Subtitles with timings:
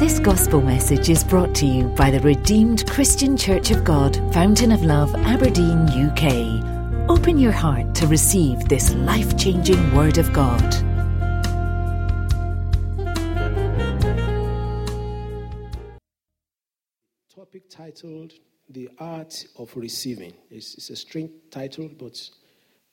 [0.00, 4.72] This gospel message is brought to you by the Redeemed Christian Church of God, Fountain
[4.72, 7.10] of Love, Aberdeen, UK.
[7.10, 10.64] Open your heart to receive this life changing Word of God.
[17.28, 18.32] Topic titled
[18.70, 20.32] The Art of Receiving.
[20.50, 22.18] It's, it's a strange title, but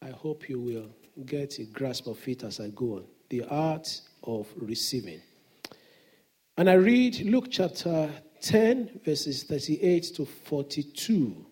[0.02, 0.90] I hope you will
[1.26, 3.06] get a grasp of it as I go on.
[3.30, 5.22] The Art of Receiving.
[6.60, 8.10] And I read Luke chapter
[8.42, 11.46] 10, verses 38 to 42.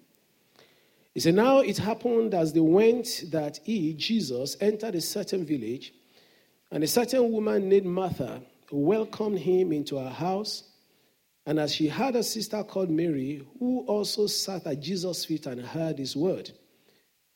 [1.13, 5.93] He said, Now it happened as they went that he, Jesus, entered a certain village,
[6.71, 8.41] and a certain woman named Martha
[8.71, 10.63] welcomed him into her house.
[11.45, 15.61] And as she had a sister called Mary, who also sat at Jesus' feet and
[15.61, 16.49] heard his word.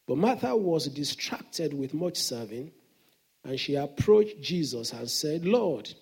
[0.08, 2.72] But Martha was distracted with much serving,
[3.44, 5.94] and she approached Jesus and said, Lord,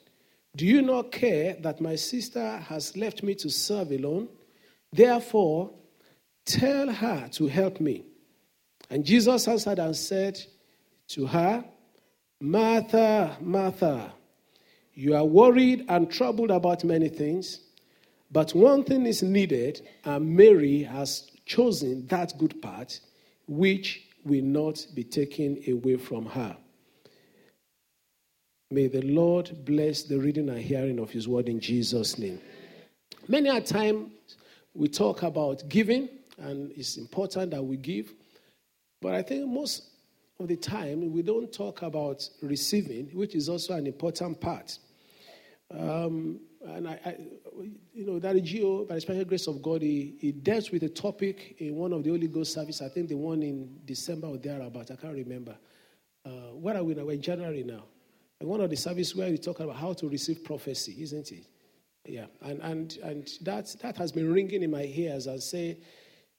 [0.58, 4.28] do you not care that my sister has left me to serve alone?
[4.92, 5.70] Therefore,
[6.46, 8.06] tell her to help me.
[8.90, 10.40] And Jesus answered and said
[11.10, 11.64] to her,
[12.42, 14.14] Martha, Martha,
[14.96, 17.60] you are worried and troubled about many things,
[18.32, 23.00] but one thing is needed, and Mary has chosen that good part,
[23.48, 26.58] which will not be taken away from her.
[28.70, 32.42] May the Lord bless the reading and hearing of His word in Jesus' name.
[33.30, 34.12] Many a time
[34.74, 38.14] we talk about giving, and it's important that we give,
[39.02, 39.84] but I think most
[40.38, 44.78] of the time we don't talk about receiving, which is also an important part.
[45.72, 47.16] Um, and I, I,
[47.94, 50.90] you know, that G.O., by the special grace of God, he, he dealt with a
[50.90, 52.82] topic in one of the Holy Ghost service.
[52.82, 54.92] I think the one in December or thereabout.
[54.92, 55.56] I can't remember.
[56.26, 57.06] Uh, are we now?
[57.06, 57.86] We're in January now.
[58.40, 61.46] One of the services where we talk about how to receive prophecy, isn't it?
[62.06, 65.28] Yeah, and and and that that has been ringing in my ears.
[65.28, 65.78] I say,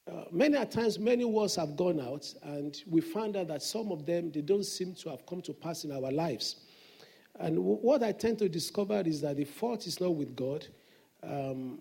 [0.08, 3.90] uh, many a times, many words have gone out, and we found out that some
[3.90, 6.56] of them they don't seem to have come to pass in our lives.
[7.40, 10.66] And w- what I tend to discover is that the fault is not with God.
[11.24, 11.80] Um,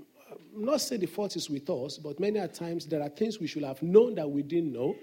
[0.51, 3.45] not saying the fault is with us, but many a times there are things we
[3.45, 4.95] should have known that we didn't know,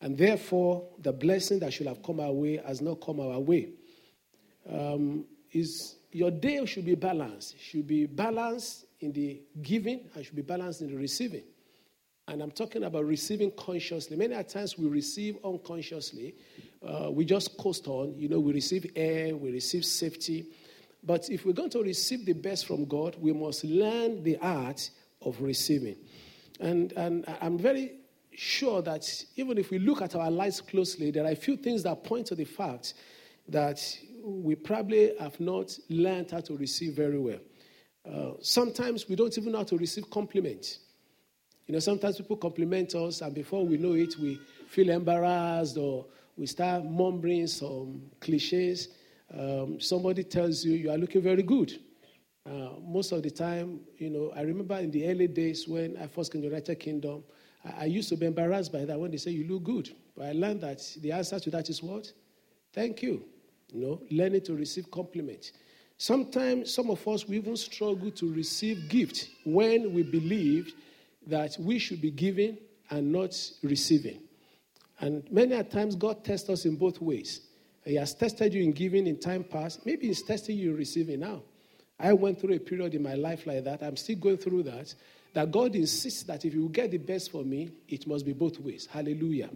[0.00, 3.68] and therefore the blessing that should have come our way has not come our way
[4.70, 7.56] um, is your day should be balanced.
[7.60, 11.44] Should be balanced in the giving and should be balanced in the receiving.
[12.26, 14.16] And I'm talking about receiving consciously.
[14.16, 16.34] Many times we receive unconsciously.
[16.82, 18.14] Uh, we just coast on.
[18.16, 20.46] You know, we receive air, we receive safety.
[21.02, 24.88] But if we're going to receive the best from God, we must learn the art
[25.20, 25.96] of receiving.
[26.60, 27.96] And, and I'm very
[28.32, 31.82] sure that even if we look at our lives closely, there are a few things
[31.82, 32.94] that point to the fact
[33.48, 37.38] that we probably have not learned how to receive very well.
[38.10, 40.80] Uh, sometimes we don't even know how to receive compliments.
[41.66, 46.06] You know, sometimes people compliment us, and before we know it, we feel embarrassed or
[46.36, 48.88] we start mumbling some cliches.
[49.32, 51.78] Um, somebody tells you, You are looking very good.
[52.46, 56.06] Uh, most of the time, you know, I remember in the early days when I
[56.06, 57.24] first came to the United Kingdom,
[57.64, 59.90] I, I used to be embarrassed by that when they say, You look good.
[60.16, 62.12] But I learned that the answer to that is what?
[62.72, 63.24] Thank you.
[63.72, 65.52] You know, learning to receive compliments.
[65.96, 70.72] Sometimes some of us we even struggle to receive gift when we believe
[71.26, 72.58] that we should be giving
[72.90, 74.20] and not receiving.
[75.00, 77.40] And many times God tests us in both ways.
[77.84, 79.84] He has tested you in giving in time past.
[79.84, 81.42] Maybe He's testing you in receiving now.
[81.98, 83.82] I went through a period in my life like that.
[83.82, 84.94] I'm still going through that.
[85.34, 88.58] That God insists that if you get the best for me, it must be both
[88.60, 88.88] ways.
[88.90, 89.50] Hallelujah.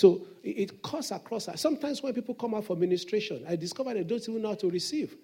[0.00, 1.46] So it cuts across.
[1.60, 4.70] Sometimes when people come out for ministration, I discover they don't even know how to
[4.70, 5.14] receive.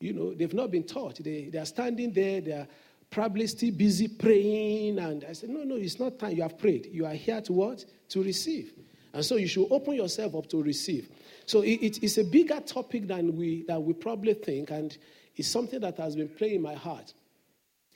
[0.00, 1.22] You know, they've not been taught.
[1.22, 2.66] They, they are standing there, they are
[3.10, 4.98] probably still busy praying.
[4.98, 6.32] And I said, No, no, it's not time.
[6.32, 6.88] You have prayed.
[6.90, 7.84] You are here to what?
[8.08, 8.72] To receive.
[9.12, 11.10] And so you should open yourself up to receive.
[11.44, 14.96] So it, it, it's a bigger topic than we, than we probably think, and
[15.36, 17.12] it's something that has been playing in my heart.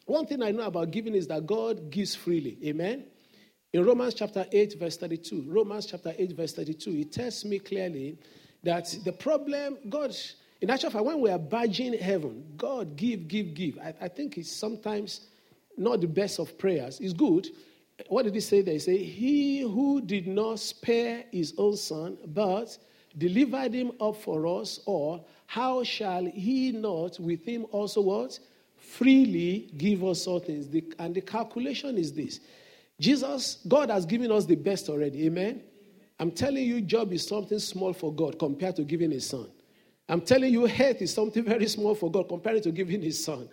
[0.05, 2.59] One thing I know about giving is that God gives freely.
[2.67, 3.07] Amen?
[3.75, 8.17] In Romans chapter 8, verse 32, Romans chapter 8, verse 32, it tells me clearly
[8.63, 10.17] that the problem, God,
[10.63, 13.79] in actual fact, when we are badging heaven, God, give, give, give.
[13.79, 15.27] I, I think it's sometimes
[15.77, 16.99] not the best of prayers.
[16.99, 17.49] It's good.
[18.09, 18.73] What did he say there?
[18.73, 22.79] He said, He who did not spare his own son, but
[23.19, 28.39] delivered him up for us all, how shall he not with him also what?
[28.77, 30.69] Freely give us all things.
[30.69, 32.41] The, and the calculation is this
[33.01, 35.27] Jesus, God has given us the best already.
[35.27, 35.63] Amen.
[36.19, 39.49] I'm telling you, job is something small for God compared to giving his son.
[40.09, 43.49] I'm telling you, health is something very small for God compared to giving his son.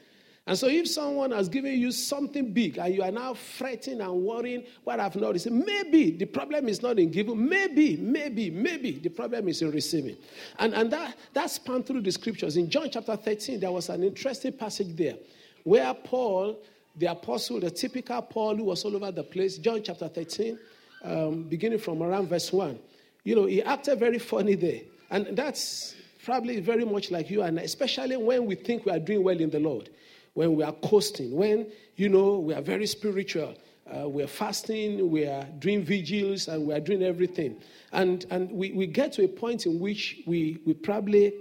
[0.48, 4.14] And so, if someone has given you something big and you are now fretting and
[4.14, 7.50] worrying, what I've noticed, maybe the problem is not in giving.
[7.50, 10.18] Maybe, maybe, maybe the problem is in receiving.
[10.60, 12.58] And, and that, that spanned through the scriptures.
[12.58, 15.16] In John chapter 13, there was an interesting passage there
[15.64, 16.60] where Paul,
[16.98, 20.58] the apostle, the typical Paul who was all over the place, John chapter 13,
[21.04, 22.80] um, beginning from around verse 1,
[23.24, 24.82] you know, he acted very funny there.
[25.10, 29.00] And that's probably very much like you and I, especially when we think we are
[29.00, 29.90] doing well in the Lord
[30.36, 31.66] when we are coasting, when,
[31.96, 33.56] you know, we are very spiritual.
[33.90, 37.56] Uh, we're fasting, we are doing vigils, and we are doing everything.
[37.92, 41.34] And, and we, we get to a point in which we, we probably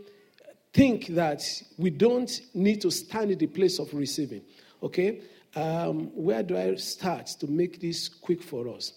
[0.72, 1.42] think that
[1.76, 4.42] we don't need to stand in the place of receiving.
[4.82, 5.22] Okay?
[5.56, 8.92] Um, where do I start to make this quick for us?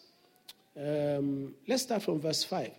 [0.75, 2.71] Um, let's start from verse 5.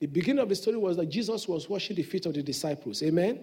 [0.00, 3.02] The beginning of the story was that Jesus was washing the feet of the disciples.
[3.02, 3.40] Amen?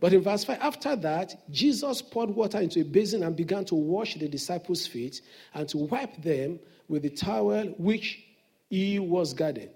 [0.00, 3.74] But in verse 5, after that, Jesus poured water into a basin and began to
[3.74, 5.20] wash the disciples' feet
[5.54, 6.58] and to wipe them
[6.88, 8.24] with the towel which
[8.70, 9.68] he was guarding.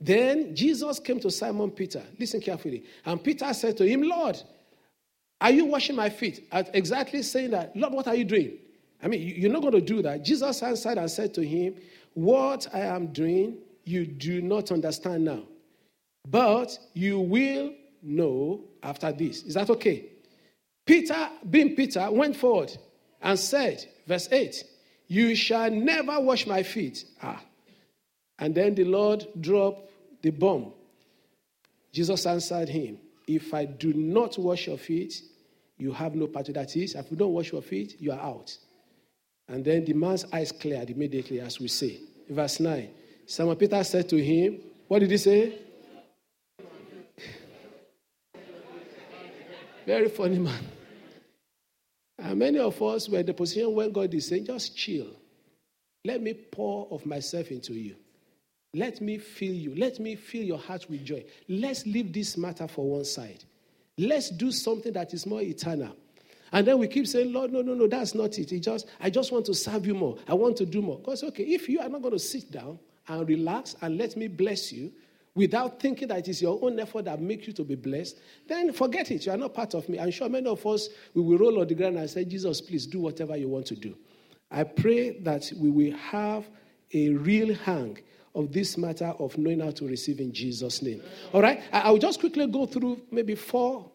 [0.00, 2.02] Then Jesus came to Simon Peter.
[2.18, 2.84] Listen carefully.
[3.04, 4.40] And Peter said to him, Lord,
[5.40, 6.48] are you washing my feet?
[6.50, 8.58] At exactly saying that, Lord, what are you doing?
[9.02, 10.24] I mean, you're not going to do that.
[10.24, 11.74] Jesus answered and said to him,
[12.14, 15.42] What I am doing, you do not understand now.
[16.28, 17.72] But you will
[18.02, 19.42] know after this.
[19.42, 20.06] Is that okay?
[20.86, 22.76] Peter, being Peter, went forward
[23.20, 24.64] and said, verse 8,
[25.08, 27.04] You shall never wash my feet.
[27.22, 27.42] Ah.
[28.38, 29.90] And then the Lord dropped
[30.22, 30.72] the bomb.
[31.92, 35.22] Jesus answered him, If I do not wash your feet,
[35.76, 36.94] you have no part to that is.
[36.94, 38.56] If you don't wash your feet, you are out.
[39.48, 42.00] And then the man's eyes cleared immediately, as we say.
[42.28, 42.88] Verse 9.
[43.26, 45.58] Simon Peter said to him, What did he say?
[49.86, 50.64] Very funny man.
[52.18, 55.08] And many of us were in the position when God is saying, just chill.
[56.04, 57.96] Let me pour of myself into you.
[58.74, 59.74] Let me fill you.
[59.74, 61.24] Let me fill your heart with joy.
[61.48, 63.44] Let's leave this matter for one side.
[63.98, 65.94] Let's do something that is more eternal.
[66.52, 68.52] And then we keep saying, Lord, no, no, no, that's not it.
[68.52, 70.18] it just, I just want to serve you more.
[70.28, 70.98] I want to do more.
[71.00, 72.78] God says, okay, if you are not going to sit down
[73.08, 74.92] and relax and let me bless you,
[75.34, 78.18] without thinking that it is your own effort that makes you to be blessed,
[78.48, 79.24] then forget it.
[79.24, 79.98] You are not part of me.
[79.98, 82.86] I'm sure many of us, we will roll on the ground and say, Jesus, please
[82.86, 83.96] do whatever you want to do.
[84.50, 86.46] I pray that we will have
[86.92, 87.98] a real hang
[88.34, 91.02] of this matter of knowing how to receive in Jesus' name.
[91.32, 91.62] All right?
[91.72, 93.90] I, will just quickly go through maybe four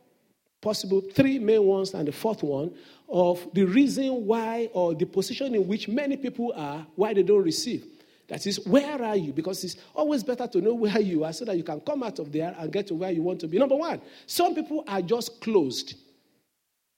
[0.61, 2.73] possible, three main ones, and the fourth one
[3.09, 7.43] of the reason why or the position in which many people are, why they don't
[7.43, 7.85] receive.
[8.27, 9.31] That is, where are you?
[9.31, 12.19] Because it's always better to know where you are so that you can come out
[12.19, 13.57] of there and get to where you want to be.
[13.57, 15.95] Number one, some people are just closed.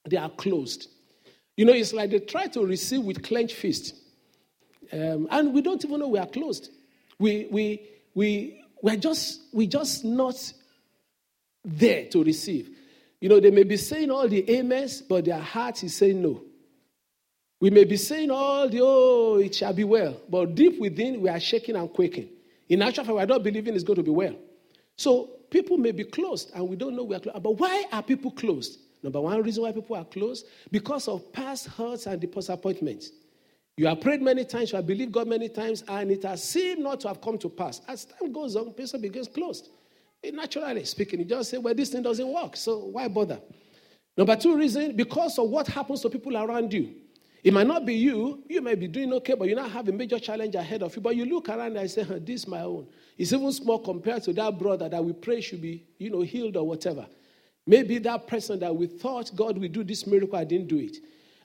[0.09, 0.89] They are closed.
[1.55, 3.93] You know, it's like they try to receive with clenched fist.
[4.91, 6.71] Um, and we don't even know we are closed.
[7.19, 10.35] We, we, we, we're just, we're just not
[11.63, 12.75] there to receive.
[13.21, 16.41] You know, they may be saying all the amens, but their heart is saying no.
[17.61, 21.29] We may be saying all the, oh, it shall be well, but deep within, we
[21.29, 22.29] are shaking and quaking.
[22.69, 24.35] In actual fact, we are not believing it's going to be well.
[24.95, 27.43] So people may be closed, and we don't know we are closed.
[27.43, 28.79] But why are people closed?
[29.03, 33.11] Number one reason why people are closed because of past hurts and disappointments.
[33.77, 36.81] You have prayed many times, you have believed God many times, and it has seemed
[36.81, 37.81] not to have come to pass.
[37.87, 39.69] As time goes on, person becomes closed.
[40.23, 43.39] Eh, naturally speaking, you just say, well, this thing doesn't work, so why bother?
[44.17, 46.95] Number two reason, because of what happens to people around you.
[47.41, 48.43] It might not be you.
[48.49, 51.01] You may be doing okay, but you now have a major challenge ahead of you.
[51.01, 52.87] But you look around and say, this is my own.
[53.17, 56.57] It's even small compared to that brother that we pray should be, you know, healed
[56.57, 57.07] or whatever.
[57.65, 60.97] Maybe that person that we thought God would do this miracle, I didn't do it.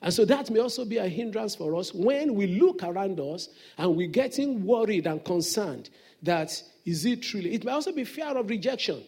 [0.04, 3.48] And so that may also be a hindrance for us when we look around us
[3.78, 5.88] and we're getting worried and concerned
[6.22, 7.54] that is it truly?
[7.54, 9.02] It may also be fear of rejection,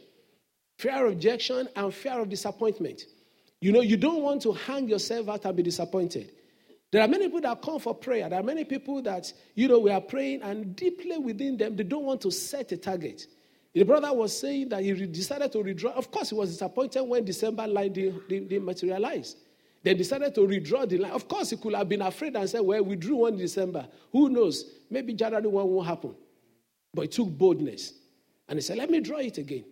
[0.78, 3.02] fear of rejection and fear of disappointment.
[3.60, 6.32] You know, you don't want to hang yourself out and be disappointed.
[6.90, 8.30] There are many people that come for prayer.
[8.30, 11.84] There are many people that, you know, we are praying and deeply within them, they
[11.84, 13.26] don't want to set a target.
[13.74, 15.90] The brother was saying that he decided to withdraw.
[15.90, 19.36] Of course, he was disappointed when December line didn't, didn't materialize.
[19.86, 21.12] They decided to redraw the line.
[21.12, 23.86] Of course, he could have been afraid and said, Well, we drew one December.
[24.10, 24.64] Who knows?
[24.90, 26.12] Maybe January 1 won't happen.
[26.92, 27.92] But he took boldness.
[28.48, 29.64] And he said, Let me draw it again.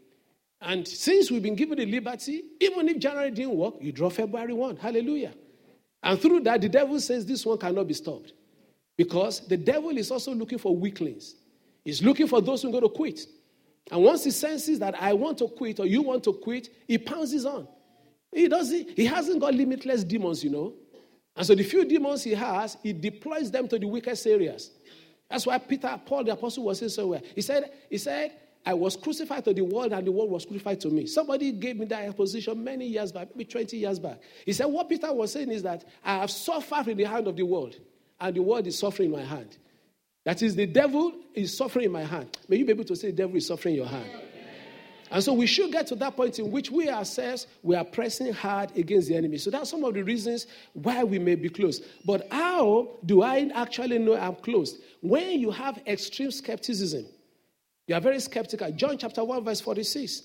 [0.60, 4.52] And since we've been given the liberty, even if January didn't work, you draw February
[4.52, 4.76] 1.
[4.76, 5.34] Hallelujah.
[6.00, 8.34] And through that, the devil says this one cannot be stopped.
[8.96, 11.34] Because the devil is also looking for weaklings.
[11.84, 13.26] He's looking for those who are going to quit.
[13.90, 16.98] And once he senses that I want to quit or you want to quit, he
[16.98, 17.66] pounces on.
[18.34, 20.74] He doesn't, he hasn't got limitless demons, you know.
[21.36, 24.70] And so the few demons he has, he deploys them to the weakest areas.
[25.30, 27.22] That's why Peter, Paul the apostle was saying somewhere.
[27.34, 28.32] He said, he said,
[28.66, 31.06] I was crucified to the world and the world was crucified to me.
[31.06, 34.20] Somebody gave me that position many years back, maybe 20 years back.
[34.44, 37.36] He said, What Peter was saying is that I have suffered in the hand of
[37.36, 37.76] the world
[38.20, 39.58] and the world is suffering in my hand.
[40.24, 42.36] That is, the devil is suffering in my hand.
[42.48, 44.08] May you be able to say, The devil is suffering in your hand.
[45.10, 48.32] And so we should get to that point in which we ourselves we are pressing
[48.32, 49.38] hard against the enemy.
[49.38, 51.80] So that's some of the reasons why we may be close.
[52.04, 54.78] But how do I actually know I'm close?
[55.00, 57.06] When you have extreme skepticism,
[57.86, 58.72] you are very skeptical.
[58.72, 60.22] John chapter 1, verse 46.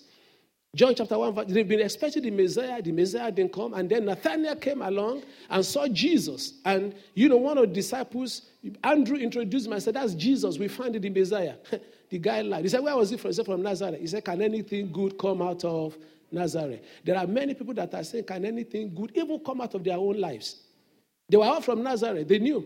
[0.76, 2.82] John chapter 1, they've been expecting the Messiah.
[2.82, 3.74] The Messiah didn't come.
[3.74, 6.54] And then Nathanael came along and saw Jesus.
[6.64, 8.44] And, you know, one of the disciples,
[8.84, 10.60] Andrew, introduced him and said, That's Jesus.
[10.60, 11.56] We found the Messiah.
[12.10, 12.64] the guy lied.
[12.64, 13.30] He said, Where was he from?
[13.30, 14.00] He said, From Nazareth.
[14.00, 15.98] He said, Can anything good come out of
[16.32, 16.82] Nazareth?
[17.04, 19.98] There are many people that are saying, Can anything good even come out of their
[19.98, 20.58] own lives?
[21.30, 22.28] They were all from Nazareth.
[22.28, 22.66] They knew.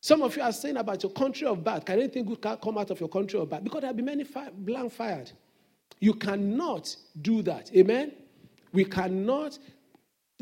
[0.00, 1.84] Some of you are saying about your country of birth.
[1.84, 3.64] Can anything good come out of your country of birth?
[3.64, 5.32] Because there have been many fire, blank fired.
[5.98, 7.74] You cannot do that.
[7.74, 8.12] Amen?
[8.72, 9.58] We cannot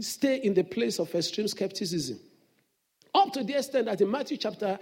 [0.00, 2.18] stay in the place of extreme skepticism.
[3.14, 4.78] Up to the extent that in Matthew chapter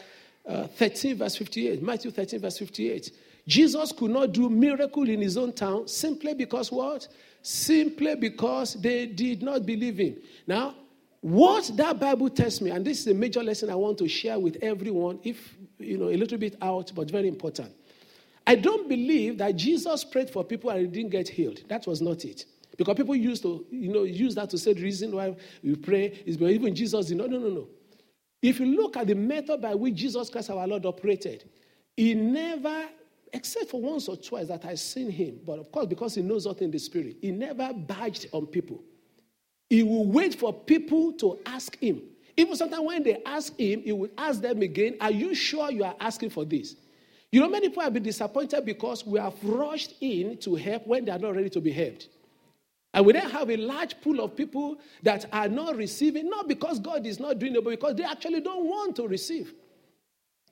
[0.47, 3.11] uh, 13, verse 58, Matthew 13, verse 58,
[3.47, 7.09] Jesus could not do miracle in his own town simply because what?
[7.43, 10.17] Simply because they did not believe him.
[10.47, 10.75] Now,
[11.21, 14.39] what that Bible tells me, and this is a major lesson I want to share
[14.39, 17.73] with everyone, if you know, a little bit out, but very important.
[18.47, 21.61] I don't believe that Jesus prayed for people and he didn't get healed.
[21.69, 22.45] That was not it.
[22.77, 26.23] Because people used to, you know, use that to say the reason why we pray
[26.27, 27.31] is because even Jesus did not.
[27.31, 27.69] No, no, no.
[28.43, 31.49] If you look at the method by which Jesus Christ our Lord operated,
[31.97, 32.85] he never,
[33.35, 36.47] except for once or twice that I've seen him, but of course, because he knows
[36.47, 38.83] what in the spirit, he never badged on people.
[39.69, 42.01] He will wait for people to ask him.
[42.37, 45.83] Even sometimes when they ask him, he will ask them again, Are you sure you
[45.85, 46.77] are asking for this?
[47.33, 51.05] You know, many people have been disappointed because we have rushed in to help when
[51.05, 52.09] they are not ready to be helped.
[52.93, 56.79] And we then have a large pool of people that are not receiving, not because
[56.79, 59.53] God is not doing it, but because they actually don't want to receive.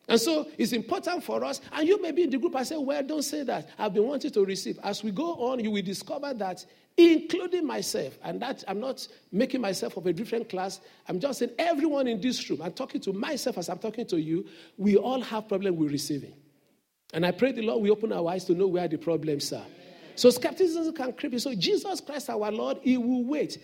[0.09, 2.76] And so it's important for us, and you may be in the group and say,
[2.76, 3.68] Well, don't say that.
[3.78, 4.78] I've been wanting to receive.
[4.82, 6.64] As we go on, you will discover that
[6.97, 8.18] including myself.
[8.23, 10.80] And that I'm not making myself of a different class.
[11.09, 14.21] I'm just saying everyone in this room, I'm talking to myself as I'm talking to
[14.21, 16.35] you, we all have problem with receiving.
[17.14, 19.66] And I pray the Lord will open our eyes to know where the problems are.
[20.14, 21.40] So skepticism can creep in.
[21.40, 23.59] So Jesus Christ our Lord, he will wait.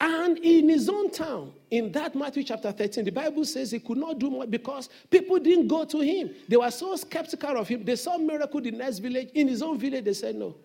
[0.00, 3.98] And in his own town, in that Matthew chapter 13, the Bible says he could
[3.98, 6.30] not do more because people didn't go to him.
[6.48, 7.84] They were so skeptical of him.
[7.84, 9.30] They saw miracle in the next village.
[9.34, 10.56] In his own village, they said no.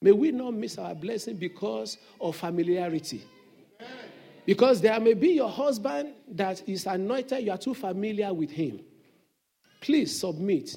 [0.00, 3.22] May we not miss our blessing because of familiarity.
[4.44, 8.80] Because there may be your husband that is anointed, you are too familiar with him.
[9.80, 10.76] Please submit.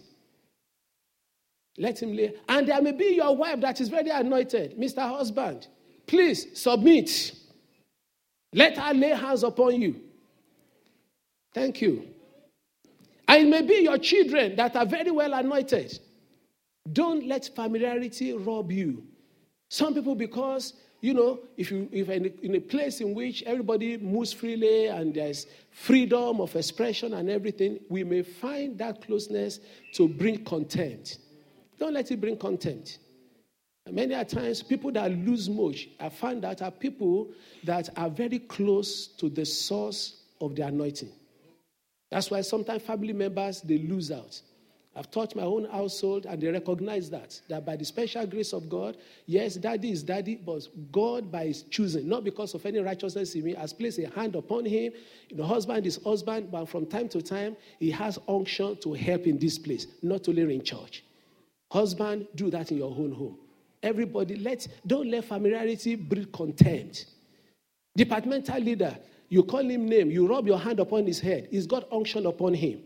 [1.78, 2.34] Let him lay.
[2.48, 5.08] And there may be your wife that is very anointed, Mr.
[5.08, 5.68] Husband.
[6.08, 7.34] Please submit.
[8.54, 10.02] Let her lay hands upon you.
[11.54, 12.08] Thank you.
[13.28, 16.00] And it may be your children that are very well anointed.
[16.92, 19.04] Don't let familiarity rob you.
[19.70, 23.44] Some people, because you know, if you if in a, in a place in which
[23.44, 29.60] everybody moves freely and there's freedom of expression and everything, we may find that closeness
[29.94, 31.20] to bring content.
[31.78, 32.98] Don't let it bring content.
[33.94, 37.30] Many a times, people that lose much, I find that are people
[37.64, 41.12] that are very close to the source of the anointing.
[42.12, 44.42] That's why sometimes family members they lose out.
[44.96, 47.40] I've taught my own household, and they recognize that.
[47.48, 51.62] That by the special grace of God, yes, daddy is daddy, but God, by his
[51.64, 54.92] choosing, not because of any righteousness in me, has placed a hand upon him.
[55.32, 59.38] Know, husband is husband, but from time to time, he has unction to help in
[59.38, 61.04] this place, not only in church.
[61.72, 63.38] Husband, do that in your own home.
[63.82, 67.06] Everybody, let don't let familiarity breed contempt.
[67.96, 68.98] Departmental leader,
[69.30, 71.48] you call him name, you rub your hand upon his head.
[71.52, 72.82] He's got unction upon him.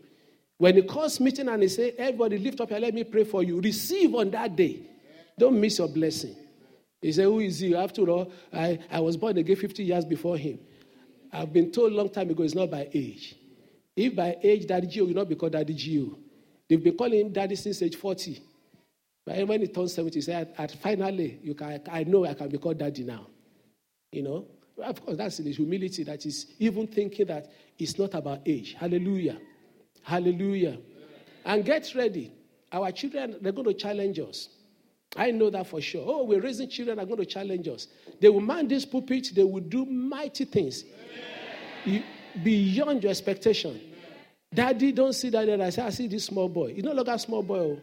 [0.57, 3.43] When he calls meeting and he say, everybody lift up and let me pray for
[3.43, 4.81] you, receive on that day.
[5.37, 6.35] Don't miss your blessing.
[7.01, 7.75] He said, who is he?
[7.75, 10.59] After all, I, I was born again 50 years before him.
[11.31, 13.35] I've been told long time ago it's not by age.
[13.95, 15.05] If by age, Daddy G.O.
[15.05, 16.15] will not be called Daddy Gio.
[16.69, 18.41] They've been calling him Daddy since age 40.
[19.25, 22.49] But when he turns 70, he said, at, finally, you can, I know I can
[22.49, 23.27] be called Daddy now.
[24.11, 24.47] You know?
[24.83, 28.75] Of course, that's the humility that is even thinking that it's not about age.
[28.77, 29.37] Hallelujah.
[30.01, 30.77] Hallelujah.
[31.45, 32.33] And get ready.
[32.71, 34.49] Our children, they're going to challenge us.
[35.15, 36.03] I know that for sure.
[36.05, 37.87] Oh, we're raising children are going to challenge us.
[38.19, 40.83] They will man this pulpit, they will do mighty things.
[42.43, 43.79] Beyond your expectation.
[44.51, 45.47] Daddy, don't see that.
[45.49, 46.73] I say, I see this small boy.
[46.73, 47.57] He's no longer a small boy.
[47.57, 47.81] Oh.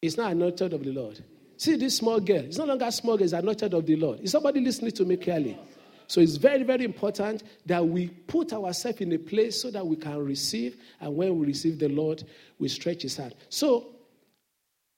[0.00, 1.22] It's not anointed of the Lord.
[1.56, 2.44] See this small girl.
[2.44, 4.20] It's no longer small girl, it's anointed of the Lord.
[4.20, 5.58] Is somebody listening to me clearly?
[6.06, 9.96] So it's very, very important that we put ourselves in a place so that we
[9.96, 10.76] can receive.
[11.00, 12.24] And when we receive the Lord,
[12.58, 13.34] we stretch his hand.
[13.50, 13.88] So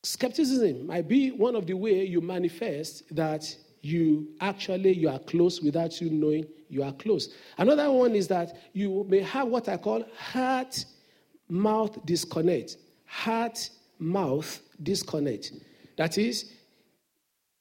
[0.05, 5.61] skepticism might be one of the way you manifest that you actually you are close
[5.61, 7.35] without you knowing you are close.
[7.59, 10.85] Another one is that you may have what I call heart
[11.49, 12.77] mouth disconnect.
[13.07, 15.53] Heart mouth disconnect.
[15.97, 16.53] That is,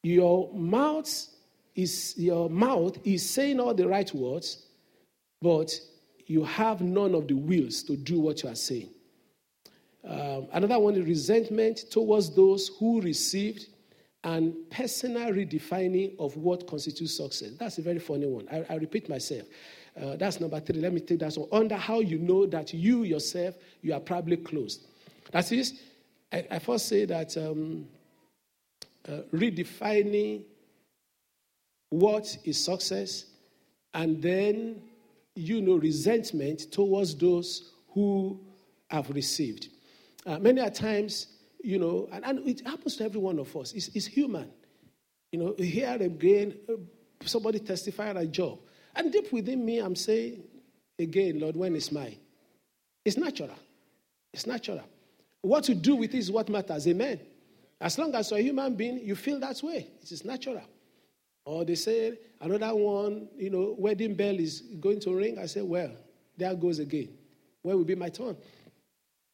[0.03, 1.27] your mouth
[1.75, 4.65] is your mouth is saying all the right words,
[5.41, 5.71] but
[6.25, 8.89] you have none of the wills to do what you are saying.
[10.07, 13.67] Um, another one is resentment towards those who received
[14.23, 17.51] and personal redefining of what constitutes success.
[17.57, 18.47] That's a very funny one.
[18.51, 19.43] I, I repeat myself.
[19.99, 20.79] Uh, that's number three.
[20.79, 21.49] Let me take that one.
[21.51, 24.87] Under how you know that you yourself, you are probably closed.
[25.31, 25.79] That is,
[26.31, 27.87] I, I first say that um,
[29.07, 30.43] uh, redefining
[31.89, 33.25] what is success
[33.93, 34.81] and then,
[35.35, 38.39] you know, resentment towards those who
[38.89, 39.69] have received.
[40.25, 41.27] Uh, many a times,
[41.63, 43.73] you know, and, and it happens to every one of us.
[43.73, 44.51] It's, it's human.
[45.31, 46.73] You know, here again, uh,
[47.25, 48.59] somebody testify at a job.
[48.95, 50.43] And deep within me, I'm saying,
[50.97, 52.17] again, Lord, when is mine?
[53.05, 53.55] It's natural.
[54.33, 54.83] It's natural.
[55.41, 56.87] What you do with it is what matters.
[56.87, 57.19] Amen.
[57.79, 59.87] As long as you're a human being, you feel that way.
[60.01, 60.63] It is natural.
[61.45, 65.39] Or they say, another one, you know, wedding bell is going to ring.
[65.39, 65.91] I say, well,
[66.37, 67.09] there goes again.
[67.61, 68.35] Where will be my turn?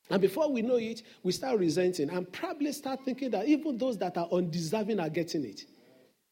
[0.10, 3.98] And before we know it, we start resenting and probably start thinking that even those
[3.98, 5.66] that are undeserving are getting it.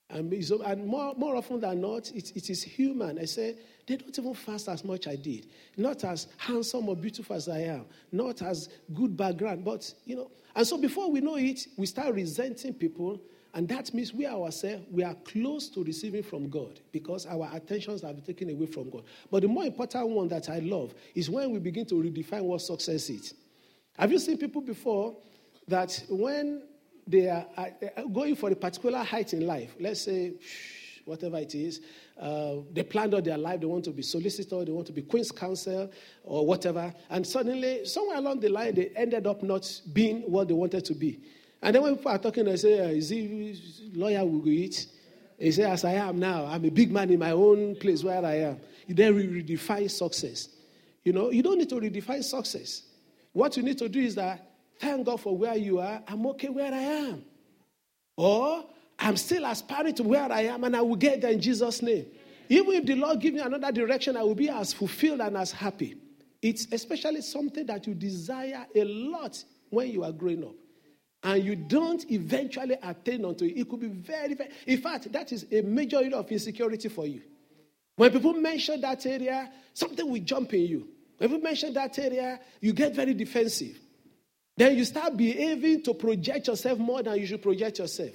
[0.10, 3.18] And, and more, more often than not, it, it is human.
[3.18, 5.48] I say, they don't even fast as much I did.
[5.75, 7.86] Not as handsome or beautiful as I am.
[8.12, 9.65] Not as good background.
[9.65, 13.19] But, you know, and so before we know it, we start resenting people.
[13.54, 18.02] And that means we ourselves, we are close to receiving from God because our attentions
[18.02, 19.04] have been taken away from God.
[19.30, 22.62] But the more important one that I love is when we begin to redefine what
[22.62, 23.34] success is.
[24.00, 25.15] Have you seen people before
[25.67, 26.63] that when
[27.06, 27.65] they are uh,
[27.98, 30.34] uh, going for a particular height in life, let's say
[31.06, 31.82] whatever it is,
[32.20, 35.02] uh, they planned out their life, they want to be solicitor, they want to be
[35.02, 35.92] queen's counsel
[36.24, 40.54] or whatever, and suddenly, somewhere along the line, they ended up not being what they
[40.54, 41.20] wanted to be.
[41.62, 43.58] And then when people are talking, they say, uh, is he
[43.94, 44.86] lawyer will go eat?
[45.39, 48.24] He say, as I am now, I'm a big man in my own place where
[48.24, 48.60] I am.
[48.86, 50.50] You then redefine success.
[51.04, 52.84] You know, you don't need to redefine success.
[53.32, 54.46] What you need to do is that
[54.80, 56.02] thank God for where you are.
[56.08, 57.24] I'm okay where I am.
[58.16, 58.66] Or
[58.99, 62.06] I'm still aspiring to where I am and I will get there in Jesus' name.
[62.49, 65.51] Even if the Lord give me another direction, I will be as fulfilled and as
[65.51, 65.95] happy.
[66.41, 70.56] It's especially something that you desire a lot when you are growing up.
[71.23, 73.58] And you don't eventually attain unto it.
[73.58, 74.49] It could be very, very.
[74.67, 77.21] In fact, that is a major area of insecurity for you.
[77.95, 80.88] When people mention that area, something will jump in you.
[81.17, 83.79] When you mention that area, you get very defensive.
[84.58, 88.13] Then you start behaving to project yourself more than you should project yourself.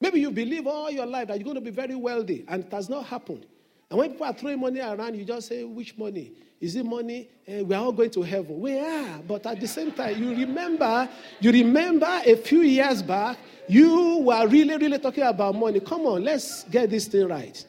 [0.00, 2.72] Maybe you believe all your life that you're going to be very wealthy, and it
[2.72, 3.46] has not happened.
[3.90, 6.32] And when people are throwing money around, you just say, Which money?
[6.60, 7.28] Is it money?
[7.46, 8.60] Eh, we are all going to heaven.
[8.60, 9.18] We are.
[9.26, 11.08] But at the same time, you remember,
[11.40, 15.80] you remember a few years back, you were really, really talking about money.
[15.80, 17.64] Come on, let's get this thing right.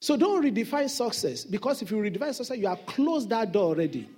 [0.00, 4.08] So don't redefine success because if you redefine success, you have closed that door already.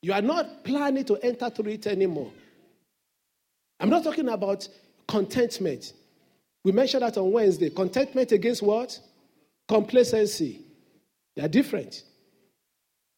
[0.00, 2.32] You are not planning to enter through it anymore.
[3.78, 4.66] I'm not talking about
[5.06, 5.92] contentment.
[6.64, 7.70] We mentioned that on Wednesday.
[7.70, 8.98] Contentment against what?
[9.68, 10.60] Complacency.
[11.34, 12.02] They are different.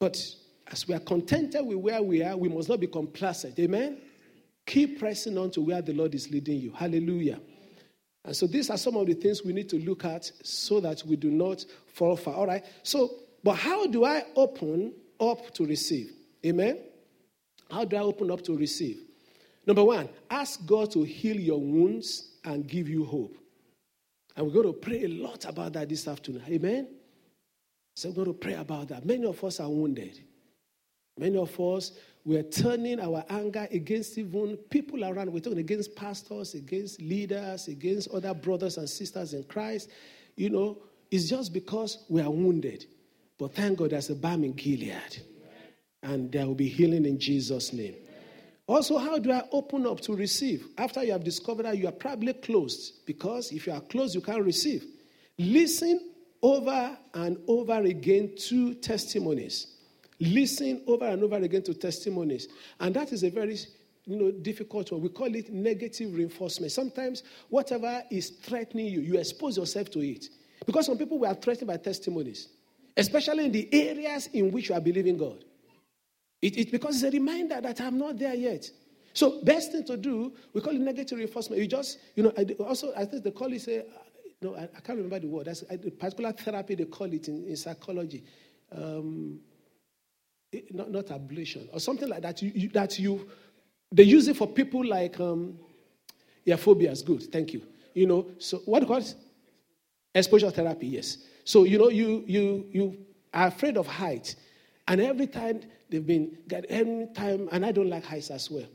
[0.01, 0.19] But
[0.71, 3.59] as we are contented with where we are, we must not be complacent.
[3.59, 3.99] Amen?
[4.67, 6.73] Keep pressing on to where the Lord is leading you.
[6.73, 7.41] Hallelujah.
[8.25, 11.03] And so these are some of the things we need to look at so that
[11.05, 12.35] we do not fall far.
[12.35, 12.65] All right.
[12.83, 13.11] So,
[13.43, 16.13] but how do I open up to receive?
[16.47, 16.79] Amen.
[17.71, 19.04] How do I open up to receive?
[19.67, 23.37] Number one, ask God to heal your wounds and give you hope.
[24.37, 26.43] And we're going to pray a lot about that this afternoon.
[26.49, 26.89] Amen.
[27.97, 29.07] So we're going to pray about that.
[29.07, 30.21] Many of us are wounded.
[31.17, 31.93] Many of us
[32.25, 35.31] we're turning our anger against even people around.
[35.31, 39.91] We're talking against pastors, against leaders, against other brothers and sisters in Christ.
[40.37, 40.79] You know,
[41.11, 42.87] it's just because we are wounded.
[43.39, 45.23] But thank God there's a balm in Gilead.
[46.03, 47.97] And there will be healing in Jesus' name.
[48.67, 50.69] Also, how do I open up to receive?
[50.79, 54.21] After you have discovered that you are probably closed, because if you are closed, you
[54.21, 54.85] can't receive.
[55.39, 59.75] Listen over and over again to testimonies
[60.21, 62.49] Listen over and over again to testimonies.
[62.81, 63.59] And that is a very
[64.07, 65.01] you know, difficult one.
[65.01, 66.73] We call it negative reinforcement.
[66.73, 70.29] Sometimes whatever is threatening you, you expose yourself to it.
[70.67, 72.49] Because some people were threatened by testimonies,
[72.97, 75.45] especially in the areas in which you are believing God.
[76.45, 78.71] It, it, because it's a reminder that I'm not there yet.
[79.15, 81.63] So, best thing to do, we call it negative reinforcement.
[81.63, 82.31] You just, you know,
[82.63, 83.87] also, I think they call it, say,
[84.43, 85.47] no, I, I can't remember the word.
[85.47, 88.25] That's a particular therapy they call it in, in psychology.
[88.71, 89.41] Um,
[90.53, 92.43] it, not, not ablation, or something like that.
[92.43, 93.27] You, you, that you,
[93.91, 95.59] they use it for people like, um,
[96.45, 97.01] yeah, phobias.
[97.01, 97.63] Good, thank you.
[97.95, 99.15] You know, so what it?
[100.15, 101.17] Exposure therapy, yes.
[101.45, 102.99] So, you know, you, you, you
[103.33, 104.35] are afraid of height.
[104.87, 105.63] And every time
[105.95, 106.37] they've been,
[106.69, 108.67] every time, and I don't like heights as well.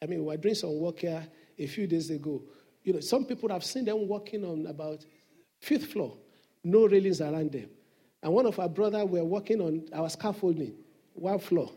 [0.00, 1.26] I mean, we were doing some work here
[1.58, 2.40] a few days ago.
[2.84, 5.04] You know, some people have seen them walking on about
[5.60, 6.16] fifth floor,
[6.62, 7.68] no railings around them.
[8.22, 10.74] And one of our brothers were working on our scaffolding,
[11.14, 11.72] one floor.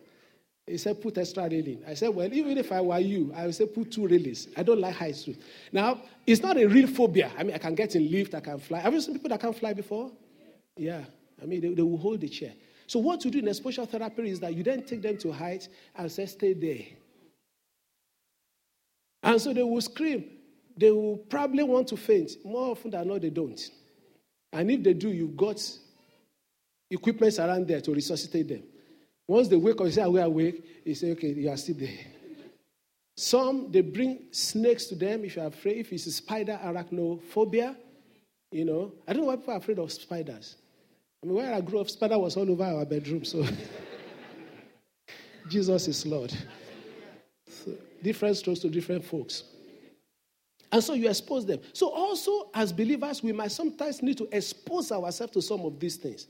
[0.67, 1.83] He said, put extra railing.
[1.87, 4.47] I said, well, even if I were you, I would say put two railings.
[4.55, 5.27] I don't like heights.
[5.71, 7.31] Now, it's not a real phobia.
[7.37, 8.79] I mean, I can get in lift, I can fly.
[8.79, 10.11] Have you seen people that can fly before?
[10.77, 11.03] Yeah.
[11.41, 12.53] I mean, they, they will hold the chair.
[12.93, 15.67] So what you do in exposure therapy is that you then take them to height
[15.95, 16.85] and say, stay there.
[19.23, 20.25] And so they will scream.
[20.77, 22.33] They will probably want to faint.
[22.45, 23.59] More often than not, they don't.
[24.51, 25.59] And if they do, you've got
[26.91, 28.61] equipment around there to resuscitate them.
[29.27, 30.63] Once they wake up, you say, ah, Are awake?
[30.85, 31.97] You say, Okay, you are still there.
[33.17, 35.77] Some, they bring snakes to them if you're afraid.
[35.77, 37.75] If it's a spider arachnophobia,
[38.51, 38.93] you know.
[39.07, 40.57] I don't know why people are afraid of spiders.
[41.23, 43.45] I mean, where I grew up, spider was all over our bedroom, so
[45.49, 46.33] Jesus is Lord.
[47.47, 49.43] So, different strokes to different folks.
[50.69, 51.59] And so you expose them.
[51.71, 55.95] So, also, as believers, we might sometimes need to expose ourselves to some of these
[55.95, 56.27] things.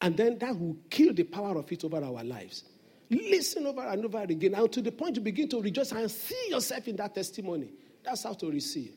[0.00, 2.64] And then that will kill the power of it over our lives.
[3.10, 6.50] Listen over and over again, and to the point you begin to rejoice and see
[6.50, 7.72] yourself in that testimony.
[8.04, 8.92] That's how to receive.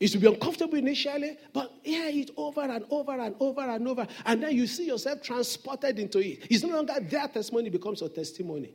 [0.00, 4.06] It will be uncomfortable initially, but hear it over and over and over and over.
[4.24, 6.46] And then you see yourself transported into it.
[6.48, 8.74] It's no longer their testimony, becomes your testimony.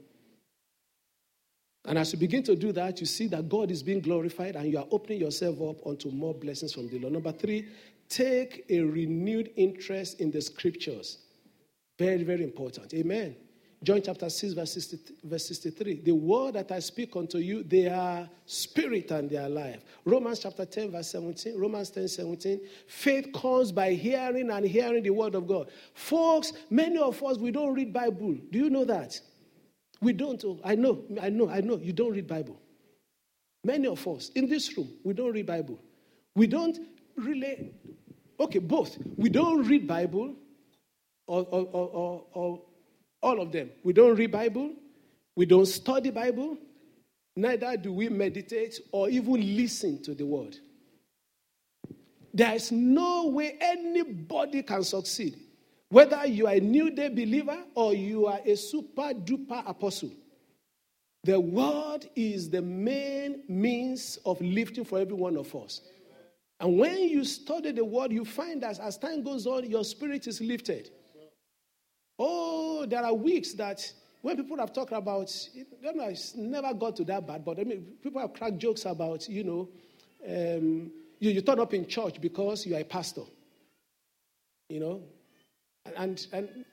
[1.86, 4.70] And as you begin to do that, you see that God is being glorified and
[4.72, 7.14] you are opening yourself up onto more blessings from the Lord.
[7.14, 7.68] Number three,
[8.10, 11.20] take a renewed interest in the scriptures.
[12.00, 12.94] Very, very important.
[12.94, 13.36] Amen.
[13.84, 16.02] John chapter 6, verse, 60, verse 63.
[16.06, 19.82] The word that I speak unto you, they are spirit and they are life.
[20.06, 21.60] Romans chapter 10, verse 17.
[21.60, 22.62] Romans 10, 17.
[22.88, 25.70] Faith comes by hearing and hearing the word of God.
[25.94, 28.38] Folks, many of us, we don't read Bible.
[28.52, 29.20] Do you know that?
[30.00, 30.42] We don't.
[30.46, 31.78] Oh, I know, I know, I know.
[31.78, 32.58] You don't read Bible.
[33.66, 35.80] Many of us in this room, we don't read Bible.
[36.36, 36.78] We don't
[37.16, 37.74] really,
[38.40, 38.98] okay, both.
[39.18, 40.36] We don't read Bible
[41.28, 42.62] or, or, or, or
[43.24, 43.72] all of them.
[43.84, 44.74] We don't read Bible.
[45.36, 46.58] We don't study Bible.
[47.36, 50.58] Neither do we meditate or even listen to the word.
[52.34, 55.38] There is no way anybody can succeed
[55.94, 60.10] whether you are a new day believer or you are a super duper apostle,
[61.24, 65.82] the word is the main means of lifting for every one of us.
[66.60, 70.26] And when you study the word, you find that as time goes on, your spirit
[70.26, 70.90] is lifted.
[72.26, 75.30] Oh, there are weeks that when people have talked about,
[75.84, 78.86] don't know, it's never got to that bad, but I mean, people have cracked jokes
[78.86, 79.70] about, you know,
[80.26, 83.24] um, you, you turn up in church because you are a pastor.
[84.70, 85.02] You know,
[85.98, 86.66] and, and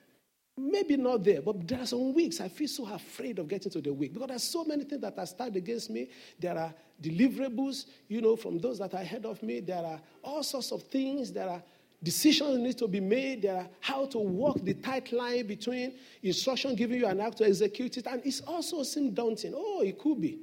[0.57, 3.81] maybe not there, but there are some weeks I feel so afraid of getting to
[3.81, 6.07] the week because there's so many things that are stacked against me.
[6.39, 9.59] There are deliverables, you know, from those that are ahead of me.
[9.59, 11.33] There are all sorts of things.
[11.33, 11.61] There are
[12.03, 13.43] decisions need to be made.
[13.43, 17.97] There how to walk the tight line between instruction giving you an act to execute
[17.97, 19.53] it, and it's also seems daunting.
[19.55, 20.39] Oh, it could be,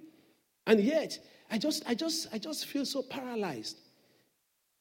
[0.67, 1.19] and yet
[1.51, 3.79] I just, I just, I just feel so paralyzed.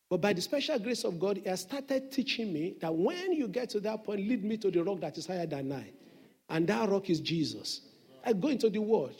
[0.09, 3.47] But by the special grace of God, He has started teaching me that when you
[3.47, 5.85] get to that point, lead me to the rock that is higher than I.
[6.49, 7.81] And that rock is Jesus.
[8.25, 9.15] I go into the Word.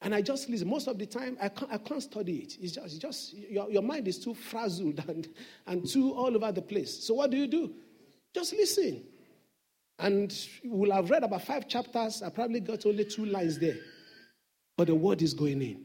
[0.00, 0.68] And I just listen.
[0.68, 2.56] Most of the time, I can't, I can't study it.
[2.60, 5.28] It's just, it's just your, your mind is too frazzled and,
[5.66, 7.04] and too all over the place.
[7.04, 7.72] So what do you do?
[8.34, 9.02] Just listen.
[9.98, 10.32] And
[10.64, 12.22] will have read about five chapters.
[12.22, 13.76] I probably got only two lines there.
[14.76, 15.84] But the word is going in.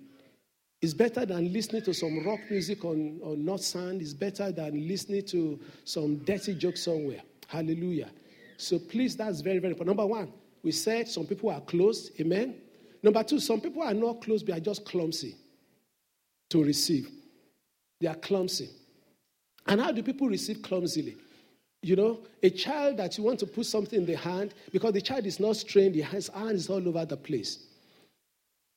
[0.83, 4.01] It's better than listening to some rock music on, on Northsound.
[4.01, 7.21] It's better than listening to some dirty joke somewhere.
[7.47, 8.11] Hallelujah.
[8.57, 9.97] So please, that's very, very important.
[9.97, 12.11] Number one, we said some people are closed.
[12.19, 12.55] Amen.
[13.03, 15.35] Number two, some people are not close, they are just clumsy
[16.49, 17.09] to receive.
[18.01, 18.69] They are clumsy.
[19.67, 21.17] And how do people receive clumsily?
[21.83, 25.01] you know, a child that you want to put something in the hand because the
[25.01, 27.67] child is not trained, his hand is all over the place.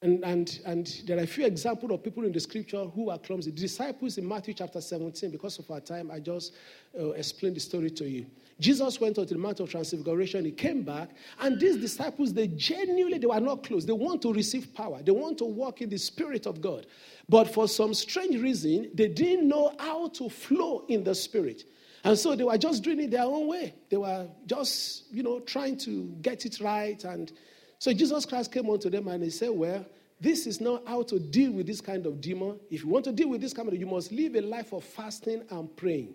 [0.06, 3.18] And, and, and there are a few examples of people in the scripture who are
[3.18, 3.50] clumsy.
[3.50, 6.54] The disciples in Matthew chapter 17, because of our time, I just
[6.96, 8.24] uh, explained the story to you.
[8.60, 12.46] Jesus went on to the Mount of Transfiguration, he came back, and these disciples, they
[12.46, 13.84] genuinely, they were not close.
[13.84, 16.86] They want to receive power, they want to walk in the Spirit of God.
[17.28, 21.64] But for some strange reason, they didn't know how to flow in the Spirit.
[22.04, 23.74] And so they were just doing it their own way.
[23.90, 27.02] They were just, you know, trying to get it right.
[27.02, 27.32] And
[27.78, 29.84] so Jesus Christ came unto them and he said, Well,
[30.20, 32.58] this is not how to deal with this kind of demon.
[32.70, 34.82] If you want to deal with this kind of you must live a life of
[34.82, 36.14] fasting and praying.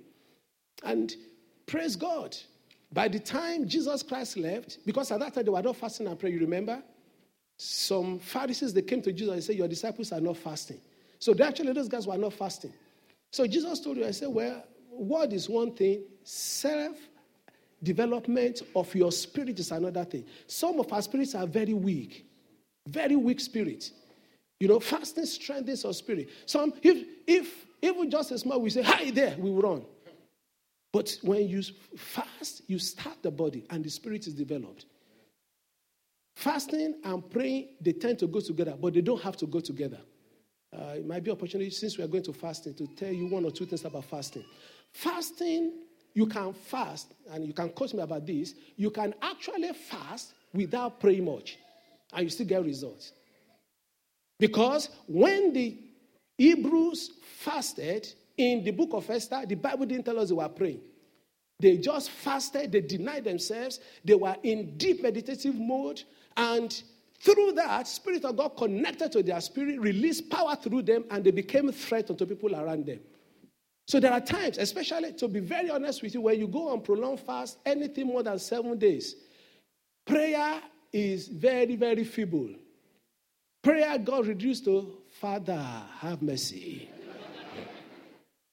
[0.83, 1.13] And
[1.67, 2.35] praise God.
[2.91, 6.19] By the time Jesus Christ left, because at that time they were not fasting and
[6.19, 6.81] praying, you remember?
[7.57, 10.79] Some Pharisees they came to Jesus and said, Your disciples are not fasting.
[11.19, 12.73] So they actually those guys were not fasting.
[13.31, 16.97] So Jesus told you, I said, Well, word is one thing, self
[17.83, 20.25] development of your spirit is another thing.
[20.47, 22.25] Some of our spirits are very weak,
[22.87, 23.91] very weak spirit.
[24.59, 26.29] You know, fasting strengthens our spirit.
[26.45, 29.83] Some, if, if even just a small, we say, hi there, we run.
[30.93, 31.63] But when you
[31.97, 34.85] fast, you start the body and the spirit is developed.
[36.35, 39.99] Fasting and praying, they tend to go together, but they don't have to go together.
[40.73, 43.43] Uh, it might be opportunity since we are going to fasting to tell you one
[43.43, 44.45] or two things about fasting.
[44.93, 45.73] Fasting,
[46.13, 48.53] you can fast, and you can coach me about this.
[48.75, 51.57] You can actually fast without praying much,
[52.13, 53.13] and you still get results.
[54.39, 55.77] Because when the
[56.37, 60.81] Hebrews fasted in the book of Esther, the Bible didn't tell us they were praying.
[61.59, 66.01] They just fasted, they denied themselves, they were in deep meditative mode,
[66.35, 66.81] and
[67.19, 71.29] through that, Spirit of God connected to their spirit, released power through them, and they
[71.29, 72.99] became a threat to people around them.
[73.91, 76.79] So there are times, especially to be very honest with you, when you go on
[76.79, 79.17] prolonged fast, anything more than seven days,
[80.05, 80.61] prayer
[80.93, 82.51] is very, very feeble.
[83.61, 85.61] Prayer got reduced to, Father,
[85.99, 86.89] have mercy.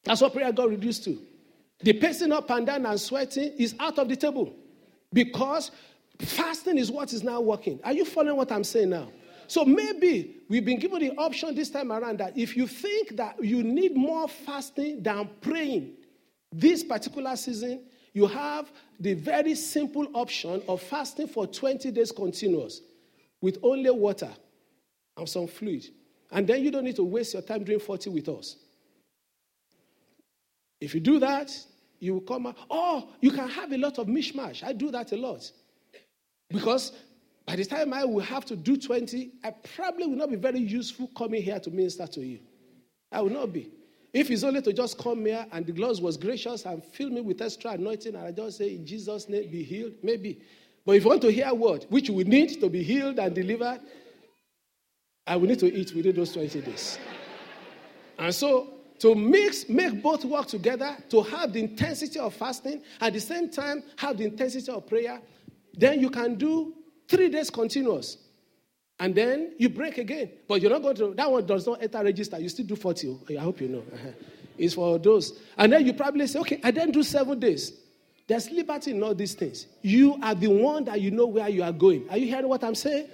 [0.02, 1.16] That's what prayer got reduced to.
[1.84, 4.52] The pacing up and down and sweating is out of the table
[5.12, 5.70] because
[6.18, 7.78] fasting is what is now working.
[7.84, 9.12] Are you following what I'm saying now?
[9.48, 13.42] So maybe we've been given the option this time around that if you think that
[13.42, 15.94] you need more fasting than praying
[16.52, 17.80] this particular season,
[18.12, 22.82] you have the very simple option of fasting for 20 days continuous
[23.40, 24.30] with only water
[25.16, 25.86] and some fluid.
[26.30, 28.56] And then you don't need to waste your time doing 40 with us.
[30.78, 31.50] If you do that,
[32.00, 32.56] you will come out.
[32.68, 34.62] Oh, you can have a lot of mishmash.
[34.62, 35.50] I do that a lot.
[36.50, 36.92] Because
[37.48, 40.58] by the time I will have to do 20, I probably will not be very
[40.58, 42.40] useful coming here to minister to you.
[43.10, 43.70] I will not be.
[44.12, 47.22] If it's only to just come here and the Lord was gracious and fill me
[47.22, 50.42] with extra anointing and I just say, in Jesus' name, be healed, maybe.
[50.84, 53.34] But if you want to hear a word, which we need to be healed and
[53.34, 53.80] delivered,
[55.26, 56.98] I will need to eat within those 20 days.
[58.18, 63.14] And so, to mix, make both work together, to have the intensity of fasting, at
[63.14, 65.18] the same time, have the intensity of prayer,
[65.72, 66.74] then you can do
[67.08, 68.18] Three days continuous.
[69.00, 70.30] And then you break again.
[70.46, 72.38] But you're not going to, that one does not enter register.
[72.38, 73.18] You still do 40.
[73.38, 73.82] I hope you know.
[74.58, 75.38] It's for those.
[75.56, 77.72] And then you probably say, okay, I then do seven days.
[78.26, 79.66] There's liberty in all these things.
[79.82, 82.10] You are the one that you know where you are going.
[82.10, 83.06] Are you hearing what I'm saying?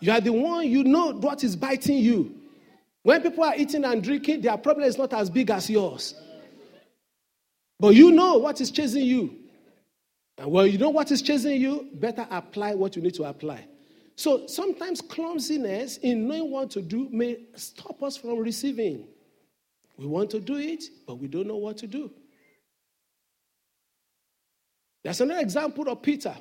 [0.00, 2.34] You are the one you know what is biting you.
[3.02, 6.14] When people are eating and drinking, their problem is not as big as yours.
[7.80, 9.43] But you know what is chasing you.
[10.38, 11.88] And well, you know what is chasing you?
[11.94, 13.66] Better apply what you need to apply.
[14.16, 19.06] So sometimes clumsiness in knowing what to do may stop us from receiving.
[19.96, 22.10] We want to do it, but we don't know what to do.
[25.02, 26.34] There's another example of Peter,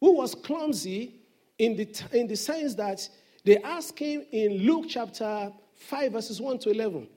[0.00, 1.14] who was clumsy
[1.58, 3.08] in the, in the sense that
[3.44, 7.08] they asked him in Luke chapter 5, verses 1 to 11.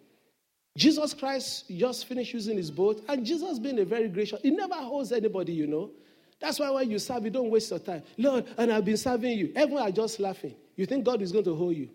[0.78, 4.76] Jesus Christ just finished using his boat, and Jesus, being a very gracious, he never
[4.76, 5.92] holds anybody, you know.
[6.40, 8.04] That's why when you serve, you don't waste your time.
[8.18, 9.52] Lord, and I've been serving you.
[9.56, 10.56] Everyone are just laughing.
[10.76, 11.90] You think God is going to hold you.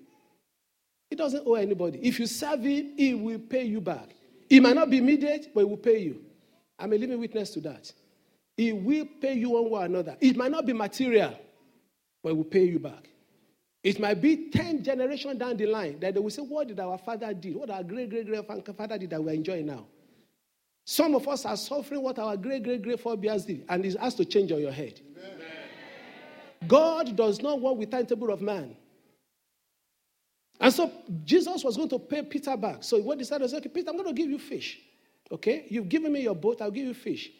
[1.11, 1.98] He doesn't owe anybody.
[2.03, 4.09] If you serve him, he will pay you back.
[4.48, 6.22] It might not be immediate, but he will pay you.
[6.79, 7.92] I'm a living witness to that.
[8.57, 10.16] He will pay you one way or another.
[10.20, 11.38] It might not be material,
[12.22, 13.09] but he will pay you back.
[13.83, 16.98] It might be 10 generations down the line that they will say, What did our
[16.98, 17.59] father do?
[17.59, 19.87] What our great great great father did that we're enjoying now?
[20.85, 24.14] Some of us are suffering what our great, great, great forebears did, and it has
[24.16, 25.01] to change on your head.
[25.16, 25.47] Amen.
[26.66, 28.77] God does not work with timetable of man.
[30.61, 30.93] And so
[31.25, 32.85] Jesus was going to pay Peter back.
[32.85, 34.79] So what decided was, okay, Peter, I'm going to give you fish.
[35.33, 35.64] Okay?
[35.69, 37.31] You've given me your boat, I'll give you fish.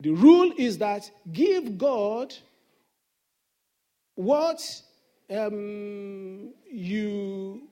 [0.00, 2.34] The rule is that give God
[4.14, 4.60] what
[5.30, 7.62] um, you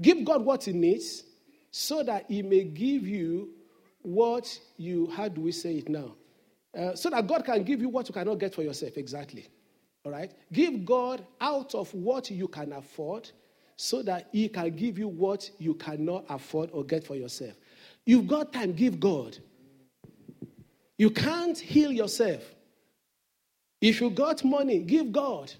[0.00, 1.24] give God what He needs
[1.70, 3.50] so that He may give you
[4.02, 6.14] what you, how do we say it now?
[6.76, 9.48] Uh, so that God can give you what you cannot get for yourself, exactly.
[10.04, 10.32] All right?
[10.52, 13.30] Give God out of what you can afford
[13.76, 17.56] so that He can give you what you cannot afford or get for yourself.
[18.06, 19.38] You've got time, give God.
[20.96, 22.42] You can't heal yourself.
[23.80, 25.52] If you got money, give God.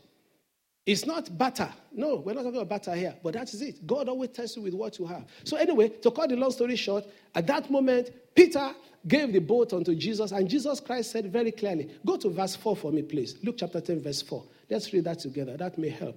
[0.91, 1.73] It's not butter.
[1.93, 3.87] No, we're not talking about butter here, but that is it.
[3.87, 5.25] God always tests you with what you have.
[5.45, 8.73] So, anyway, to cut the long story short, at that moment, Peter
[9.07, 12.75] gave the boat unto Jesus, and Jesus Christ said very clearly, Go to verse 4
[12.75, 13.37] for me, please.
[13.45, 14.45] Luke chapter 10, verse 4.
[14.69, 15.57] Let's read that together.
[15.57, 16.17] That may help.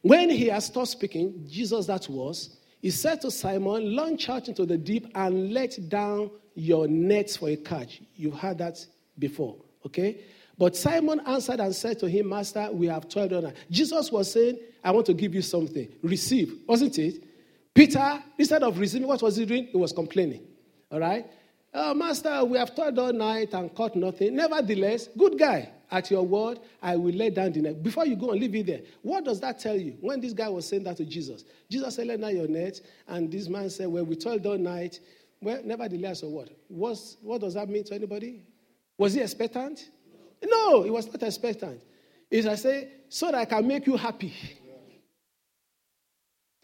[0.00, 4.64] When he had stopped speaking, Jesus that was, he said to Simon, Launch out into
[4.64, 8.00] the deep and let down your nets for a catch.
[8.14, 8.78] You've heard that
[9.18, 10.22] before, okay?
[10.58, 13.52] But Simon answered and said to him, Master, we have toiled on.
[13.70, 15.88] Jesus was saying, I want to give you something.
[16.02, 17.22] Receive, wasn't it?
[17.74, 19.66] Peter, instead of receiving, what was he doing?
[19.66, 20.42] He was complaining.
[20.90, 21.26] All right?
[21.74, 24.34] Oh, master, we have toiled all night and caught nothing.
[24.34, 27.82] Nevertheless, good guy, at your word, I will lay down the net.
[27.82, 29.96] Before you go and leave it there, what does that tell you?
[30.00, 32.80] When this guy was saying that to Jesus, Jesus said, Lay down your net.
[33.06, 35.00] And this man said, Well, we toiled all night.
[35.40, 36.48] Well, nevertheless, or what?
[36.68, 38.42] What's, what does that mean to anybody?
[38.96, 39.90] Was he expectant?
[40.44, 41.80] No, he was not expectant.
[42.30, 44.32] Is I say, so that I can make you happy.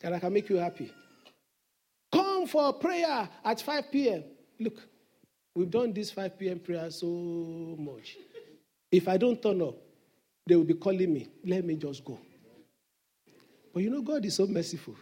[0.02, 0.92] And I can make you happy.
[2.12, 4.24] Come for prayer at 5 p.m.
[4.58, 4.76] Look,
[5.54, 6.58] we've done this 5 p.m.
[6.58, 8.16] prayer so much.
[8.90, 9.76] If I don't turn up,
[10.46, 11.28] they will be calling me.
[11.44, 12.18] Let me just go.
[13.72, 14.96] But you know, God is so merciful.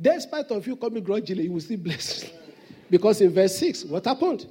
[0.00, 2.30] Despite of you coming grudgingly, you will still bless.
[2.90, 4.46] because in verse 6, what happened?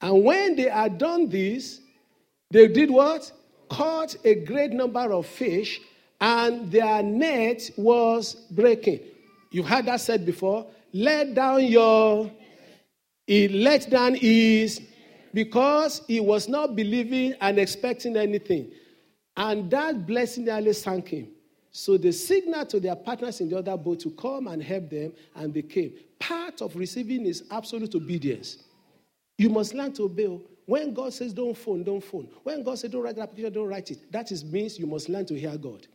[0.00, 1.80] And when they had done this,
[2.54, 3.32] they did what?
[3.68, 5.80] Caught a great number of fish,
[6.20, 9.00] and their net was breaking.
[9.50, 10.68] You've heard that said before.
[10.92, 12.30] Let down your.
[13.26, 14.80] He let down his
[15.32, 18.70] because he was not believing and expecting anything.
[19.36, 21.30] And that blessing nearly sank him.
[21.72, 25.12] So they signaled to their partners in the other boat to come and help them,
[25.34, 25.94] and they came.
[26.20, 28.58] Part of receiving is absolute obedience.
[29.38, 30.28] You must learn to obey.
[30.28, 30.40] Oh.
[30.66, 32.28] When God says don't phone, don't phone.
[32.42, 34.10] When God says don't write the application, don't write it.
[34.10, 35.86] That is means you must learn to hear God.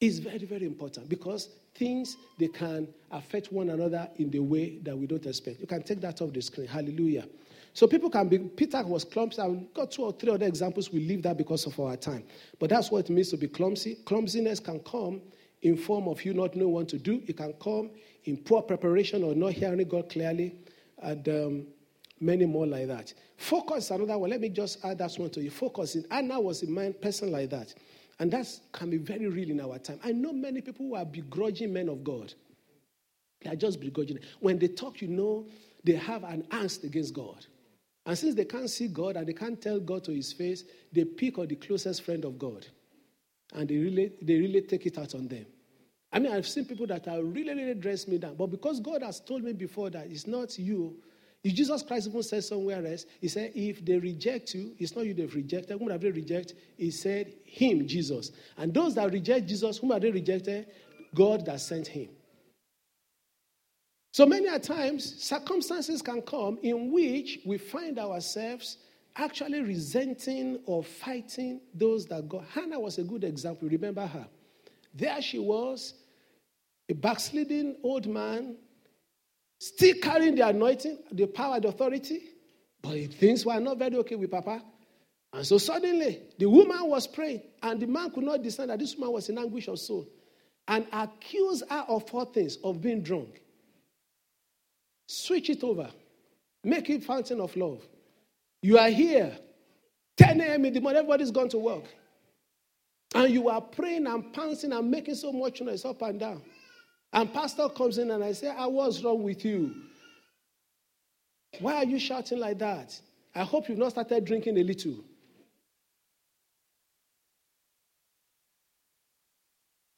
[0.00, 4.96] It's very, very important because things they can affect one another in the way that
[4.96, 5.60] we don't expect.
[5.60, 6.66] You can take that off the screen.
[6.66, 7.26] Hallelujah.
[7.74, 9.40] So people can be, Peter was clumsy.
[9.40, 10.90] I've got two or three other examples.
[10.90, 12.24] We leave that because of our time.
[12.58, 13.96] But that's what it means to be clumsy.
[14.06, 15.20] Clumsiness can come
[15.62, 17.22] in form of you not knowing what to do.
[17.26, 17.90] It can come
[18.24, 20.56] in poor preparation or not hearing God clearly.
[21.02, 21.66] And um,
[22.20, 23.12] many more like that.
[23.36, 24.30] Focus another one.
[24.30, 25.50] Let me just add that one to you.
[25.50, 25.94] Focus.
[25.94, 27.74] in Anna was a man, person like that.
[28.18, 29.98] And that can be very real in our time.
[30.04, 32.34] I know many people who are begrudging men of God.
[33.40, 34.18] They are just begrudging.
[34.40, 35.46] When they talk, you know,
[35.84, 37.46] they have an angst against God.
[38.04, 41.04] And since they can't see God and they can't tell God to his face, they
[41.04, 42.66] pick on the closest friend of God.
[43.54, 45.46] And they really, they really take it out on them.
[46.12, 48.34] I mean, I've seen people that are really, really dress me down.
[48.34, 50.96] But because God has told me before that it's not you.
[51.42, 55.06] If Jesus Christ even said somewhere else, he said, if they reject you, it's not
[55.06, 55.78] you they've rejected.
[55.78, 56.58] Whom have they rejected?
[56.76, 58.30] He said, him, Jesus.
[58.58, 60.66] And those that reject Jesus, whom have they rejected?
[61.14, 62.10] God that sent him.
[64.12, 68.76] So many a times, circumstances can come in which we find ourselves
[69.16, 72.44] actually resenting or fighting those that God.
[72.52, 73.68] Hannah was a good example.
[73.68, 74.26] Remember her.
[74.94, 75.94] There she was,
[76.88, 78.56] a backsliding old man,
[79.60, 82.20] still carrying the anointing, the power, the authority,
[82.82, 84.62] but things were not very okay with Papa.
[85.32, 88.96] And so suddenly, the woman was praying, and the man could not discern that this
[88.96, 90.08] woman was in anguish of soul
[90.66, 93.42] and accused her of four things of being drunk.
[95.06, 95.90] Switch it over.
[96.64, 97.82] Make it fountain of love.
[98.62, 99.36] You are here,
[100.16, 100.64] 10 a.m.
[100.64, 101.84] in the morning, everybody's gone to work.
[103.14, 106.42] And you are praying and pouncing and making so much noise up and down.
[107.12, 109.74] And pastor comes in and I say, ah, I was wrong with you.
[111.58, 112.98] Why are you shouting like that?
[113.34, 115.04] I hope you've not started drinking a little.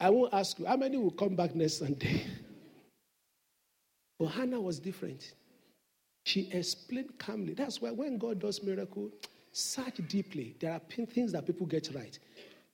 [0.01, 2.25] I won't ask you, how many will come back next Sunday?
[4.19, 5.33] But Hannah was different.
[6.25, 7.55] She explained calmly.
[7.55, 9.11] That's why when God does miracle,
[9.51, 10.55] search deeply.
[10.61, 12.17] There are things that people get right.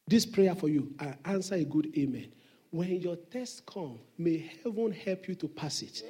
[0.07, 2.32] This prayer for you, I answer a good amen.
[2.71, 6.03] When your test come, may heaven help you to pass it.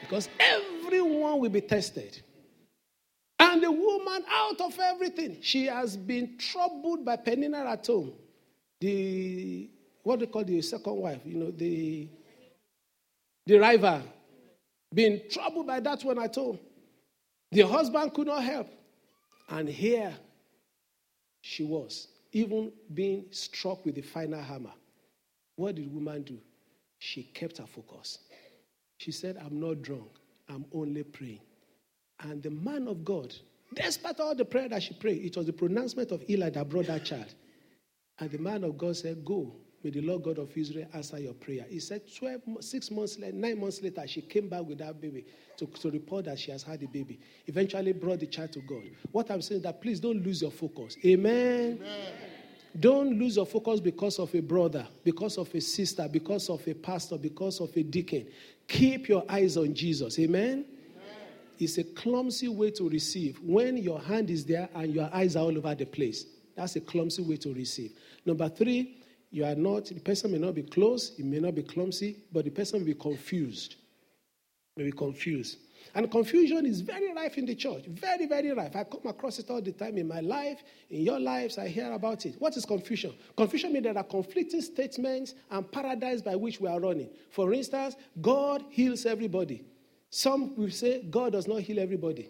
[0.00, 2.20] Because everyone will be tested.
[3.38, 8.12] And the woman, out of everything, she has been troubled by Peninnah at home.
[8.80, 9.70] The,
[10.02, 12.08] what they call the second wife, you know, the,
[13.46, 14.02] the rival.
[14.92, 16.58] Been troubled by that one at home.
[17.50, 18.68] The husband could not help.
[19.48, 20.14] And here
[21.40, 24.72] she was, even being struck with the final hammer.
[25.56, 26.38] What did woman do?
[26.98, 28.18] She kept her focus.
[28.98, 30.10] She said, I'm not drunk,
[30.48, 31.40] I'm only praying.
[32.20, 33.34] And the man of God,
[33.74, 36.86] despite all the prayer that she prayed, it was the pronouncement of Eli that brought
[36.88, 37.32] that child.
[38.18, 39.54] And the man of God said, Go,
[39.84, 41.66] may the Lord God of Israel answer your prayer.
[41.68, 45.26] He said, 12, six months later, nine months later, she came back with that baby
[45.58, 47.20] to, to report that she has had a baby.
[47.46, 48.82] Eventually brought the child to God.
[49.12, 50.96] What I'm saying is that please don't lose your focus.
[51.04, 51.78] Amen.
[51.80, 52.12] Amen.
[52.78, 56.74] Don't lose your focus because of a brother, because of a sister, because of a
[56.74, 58.26] pastor, because of a deacon.
[58.66, 60.18] Keep your eyes on Jesus.
[60.18, 60.64] Amen?
[61.58, 65.44] It's a clumsy way to receive when your hand is there and your eyes are
[65.44, 66.26] all over the place.
[66.56, 67.92] That's a clumsy way to receive.
[68.26, 69.03] Number three,
[69.34, 72.44] you are not, the person may not be close, it may not be clumsy, but
[72.44, 73.74] the person will be confused.
[74.76, 75.58] May be confused.
[75.92, 77.84] And confusion is very rife in the church.
[77.86, 78.76] Very, very rife.
[78.76, 81.92] I come across it all the time in my life, in your lives, I hear
[81.92, 82.36] about it.
[82.38, 83.12] What is confusion?
[83.36, 87.10] Confusion means there are conflicting statements and paradigms by which we are running.
[87.30, 89.64] For instance, God heals everybody.
[90.10, 92.28] Some will say God does not heal everybody.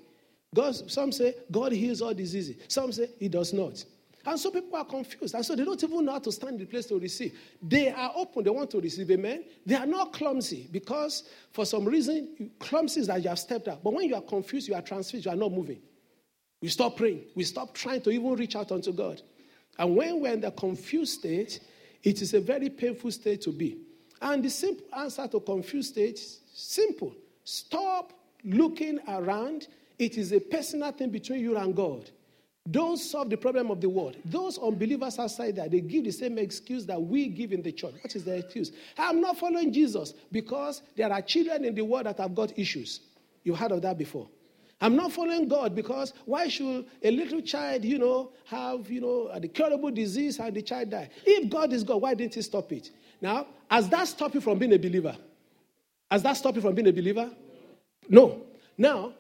[0.55, 2.57] God, some say God heals all diseases.
[2.69, 3.85] Some say he does not.
[4.27, 5.35] And so people are confused.
[5.35, 7.39] And so they don't even know how to stand in the place to receive.
[7.61, 9.11] They are open, they want to receive.
[9.11, 9.45] Amen.
[9.67, 13.85] They are not clumsy because for some reason, clumsy is that you have stepped out.
[13.85, 15.81] But when you are confused, you are transfixed, you are not moving.
[16.63, 17.25] We stop praying.
[17.35, 19.21] We stop trying to even reach out unto God.
[19.79, 21.61] And when we're in the confused state,
[22.03, 23.79] it is a very painful state to be.
[24.23, 26.19] And the simple answer to confused state
[26.55, 27.15] simple.
[27.43, 28.13] Stop
[28.45, 29.69] looking around.
[29.99, 32.11] It is a personal thing between you and God.
[32.71, 34.17] Don't solve the problem of the world.
[34.25, 37.95] Those unbelievers outside there, they give the same excuse that we give in the church.
[38.01, 38.73] What is the excuse?
[38.97, 43.01] I'm not following Jesus because there are children in the world that have got issues.
[43.43, 44.29] You've heard of that before.
[44.81, 49.39] I'm not following God because why should a little child, you know, have, you know,
[49.39, 51.11] the curable disease and the child die?
[51.25, 52.91] If God is God, why didn't he stop it?
[53.21, 55.17] Now, has that stopped you from being a believer?
[56.11, 57.31] Has that stopped you from being a believer?
[58.09, 58.43] No.
[58.77, 59.13] Now,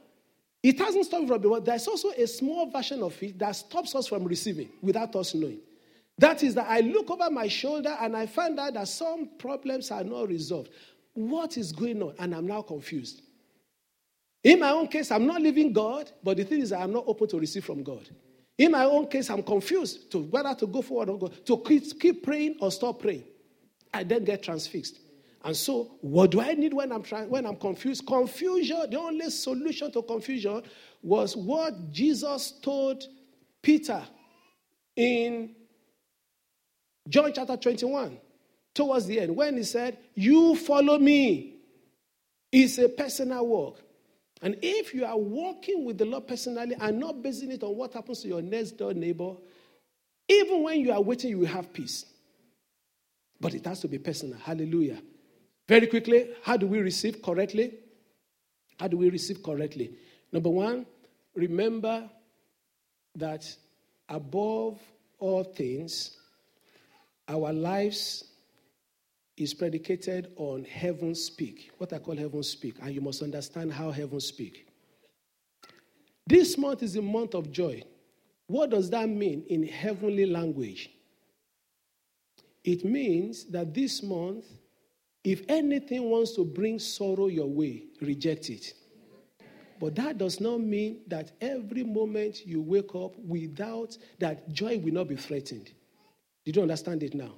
[0.64, 4.06] it hasn't stopped from but there's also a small version of it that stops us
[4.06, 5.60] from receiving without us knowing.
[6.16, 9.90] That is that I look over my shoulder and I find out that some problems
[9.90, 10.70] are not resolved.
[11.12, 12.14] What is going on?
[12.18, 13.20] And I'm now confused.
[14.42, 17.28] In my own case, I'm not leaving God, but the thing is, I'm not open
[17.28, 18.08] to receive from God.
[18.56, 22.00] In my own case, I'm confused to whether to go forward or go, to keep,
[22.00, 23.24] keep praying or stop praying.
[23.92, 24.98] I then get transfixed.
[25.44, 28.06] And so, what do I need when I'm trying when I'm confused?
[28.06, 30.62] Confusion, the only solution to confusion
[31.02, 33.04] was what Jesus told
[33.62, 34.02] Peter
[34.96, 35.54] in
[37.08, 38.18] John chapter 21,
[38.74, 41.56] towards the end, when he said, You follow me.
[42.50, 43.74] It's a personal work.
[44.40, 47.92] And if you are walking with the Lord personally and not basing it on what
[47.92, 49.34] happens to your next door neighbor,
[50.28, 52.06] even when you are waiting, you will have peace.
[53.40, 54.38] But it has to be personal.
[54.38, 55.02] Hallelujah.
[55.66, 57.74] Very quickly, how do we receive correctly?
[58.78, 59.92] How do we receive correctly?
[60.32, 60.86] Number one,
[61.34, 62.08] remember
[63.14, 63.44] that
[64.08, 64.78] above
[65.18, 66.18] all things,
[67.28, 68.24] our lives
[69.36, 71.70] is predicated on heaven speak.
[71.78, 74.66] What I call heaven speak, and you must understand how heaven speak.
[76.26, 77.82] This month is a month of joy.
[78.46, 80.90] What does that mean in heavenly language?
[82.62, 84.44] It means that this month
[85.24, 88.74] if anything wants to bring sorrow your way, reject it.
[89.80, 94.92] But that does not mean that every moment you wake up without that joy will
[94.92, 95.72] not be threatened.
[96.44, 97.32] Did you understand it now?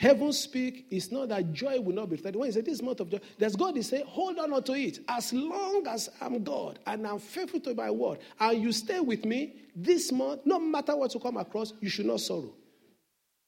[0.00, 2.40] Heaven speak is not that joy will not be threatened.
[2.40, 5.00] When you say this month of joy, there's God is saying, hold on to it.
[5.08, 9.24] As long as I'm God and I'm faithful to my word, and you stay with
[9.24, 12.54] me this month, no matter what you come across, you should not sorrow.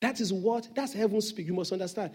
[0.01, 1.47] That is what, that's heaven speak.
[1.47, 2.13] You must understand.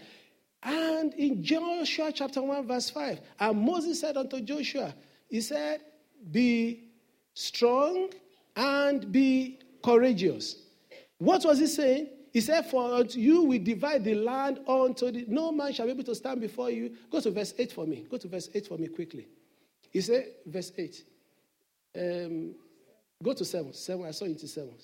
[0.66, 4.92] And in Joshua chapter 1, verse 5, and Moses said unto Joshua,
[5.28, 5.80] He said,
[6.32, 6.88] Be
[7.34, 8.10] strong
[8.56, 10.56] and be courageous.
[11.18, 12.08] What was he saying?
[12.32, 16.02] He said, For you will divide the land unto the no man shall be able
[16.02, 16.96] to stand before you.
[17.12, 18.04] Go to verse 8 for me.
[18.10, 19.28] Go to verse 8 for me quickly.
[19.92, 21.04] He said, verse 8.
[21.96, 22.54] Um,
[23.22, 23.72] go to 7.
[23.72, 24.74] 7, I saw into 7.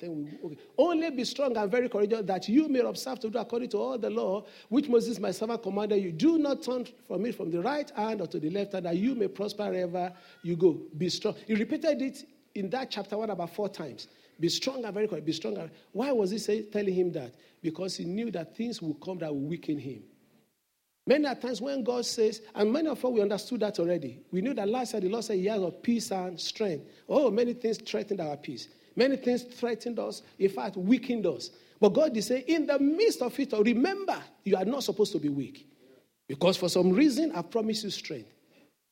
[0.00, 0.56] then okay.
[0.78, 3.98] Only be strong and very courageous that you may observe to do according to all
[3.98, 6.12] the law which Moses my servant commanded you.
[6.12, 8.96] Do not turn from it from the right hand or to the left hand, that
[8.96, 10.12] you may prosper wherever
[10.42, 10.80] you go.
[10.96, 11.34] Be strong.
[11.46, 12.24] He repeated it
[12.54, 14.08] in that chapter one about four times.
[14.40, 15.26] Be strong and very courageous.
[15.26, 15.70] Be strong.
[15.92, 17.34] Why was he say, telling him that?
[17.62, 20.02] Because he knew that things will come that will weaken him.
[21.06, 24.20] Many times when God says, and many of us we understood that already.
[24.30, 26.86] We knew that last year the Lord said he has of peace and strength.
[27.08, 28.68] Oh, many things threatened our peace.
[28.96, 31.50] Many things threatened us, in fact, weakened us.
[31.80, 35.18] But God is saying, in the midst of it, remember, you are not supposed to
[35.18, 35.68] be weak.
[36.28, 38.30] Because for some reason, I promise you strength.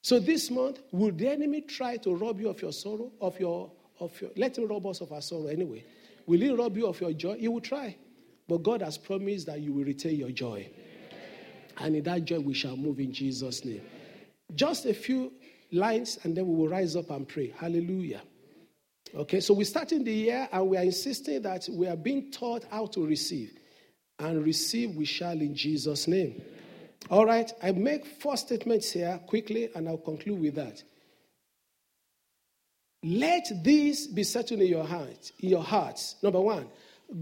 [0.03, 3.70] So this month, will the enemy try to rob you of your sorrow, of your,
[4.01, 5.84] of your, let him rob us of our sorrow anyway.
[6.26, 7.36] Will he rob you of your joy?
[7.38, 7.96] He will try.
[8.48, 10.68] But God has promised that you will retain your joy.
[11.78, 13.82] And in that joy, we shall move in Jesus' name.
[14.55, 15.32] Just a few
[15.70, 17.55] lines, and then we will rise up and pray.
[17.57, 18.22] Hallelujah.
[19.14, 22.64] Okay, so we're starting the year and we are insisting that we are being taught
[22.70, 23.52] how to receive.
[24.18, 26.40] And receive we shall in Jesus' name.
[27.11, 30.82] All right, I make four statements here quickly and I'll conclude with that.
[33.02, 36.16] Let this be settled in your heart, in your hearts.
[36.22, 36.68] Number one,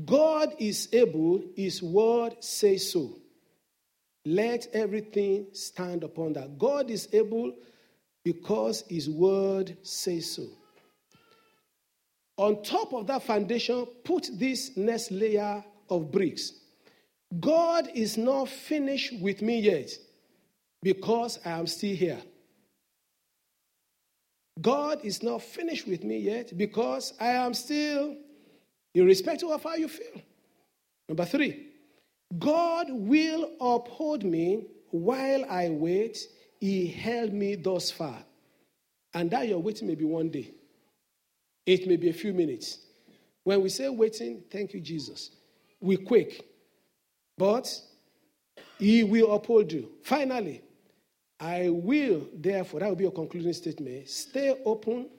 [0.04, 3.16] God is able, his word says so.
[4.26, 6.58] Let everything stand upon that.
[6.58, 7.54] God is able
[8.24, 10.48] because his word says so.
[12.38, 16.52] On top of that foundation, put this next layer of bricks.
[17.40, 19.90] God is not finished with me yet
[20.82, 22.22] because I am still here.
[24.60, 28.16] God is not finished with me yet because I am still,
[28.94, 30.22] irrespective of how you feel.
[31.08, 31.66] Number three,
[32.38, 36.18] God will uphold me while I wait.
[36.60, 38.24] He held me thus far.
[39.12, 40.54] And that your waiting may be one day.
[41.68, 42.78] It may be a few minutes.
[43.44, 45.32] When we say waiting, thank you, Jesus.
[45.82, 46.42] We quake.
[47.36, 47.70] But
[48.78, 49.90] he will uphold you.
[50.02, 50.62] Finally,
[51.38, 54.08] I will, therefore, that will be a concluding statement.
[54.08, 55.10] Stay open,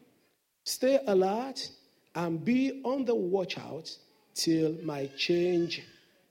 [0.64, 1.70] stay alert,
[2.16, 3.96] and be on the watch out
[4.34, 5.84] till my change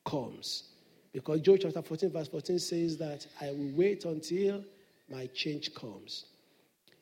[0.05, 0.65] comes.
[1.13, 4.65] Because Job chapter 14, verse 14 says that I will wait until
[5.09, 6.25] my change comes.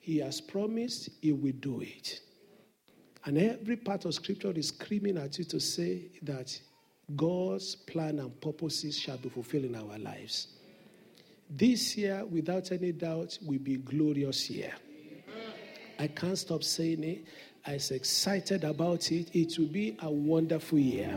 [0.01, 2.21] He has promised he will do it.
[3.27, 6.59] And every part of scripture is screaming at you to say that
[7.15, 10.49] God's plan and purposes shall be fulfilled in our lives.
[11.51, 14.73] This year, without any doubt, will be a glorious year.
[15.99, 17.25] I can't stop saying it.
[17.67, 19.35] I'm excited about it.
[19.35, 21.13] It will be a wonderful year.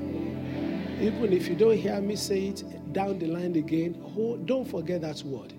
[0.99, 3.93] Even if you don't hear me say it down the line again,
[4.45, 5.53] don't forget that word.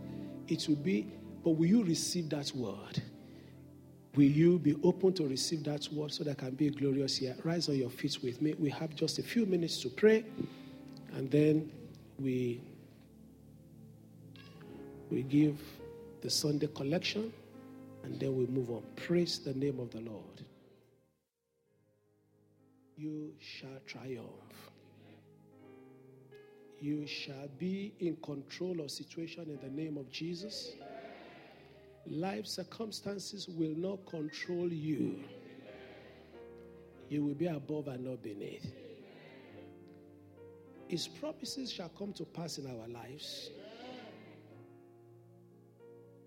[0.49, 1.13] It will be,
[1.45, 3.03] but will you receive that word?
[4.17, 7.37] Will you be open to receive that word so that can be a glorious year?
[7.45, 8.55] Rise on your feet with me.
[8.59, 10.25] We have just a few minutes to pray,
[11.13, 11.71] and then
[12.19, 12.61] we
[15.11, 15.61] we give
[16.23, 17.33] the Sunday collection,
[18.03, 18.83] and then we move on.
[18.97, 20.45] Praise the name of the Lord.
[22.97, 24.27] You shall triumph.
[26.81, 30.73] You shall be in control of situation in the name of Jesus.
[32.07, 35.23] Life circumstances will not control you.
[37.09, 38.73] You will be above and not beneath.
[40.89, 43.51] His promises shall come to pass in our lives.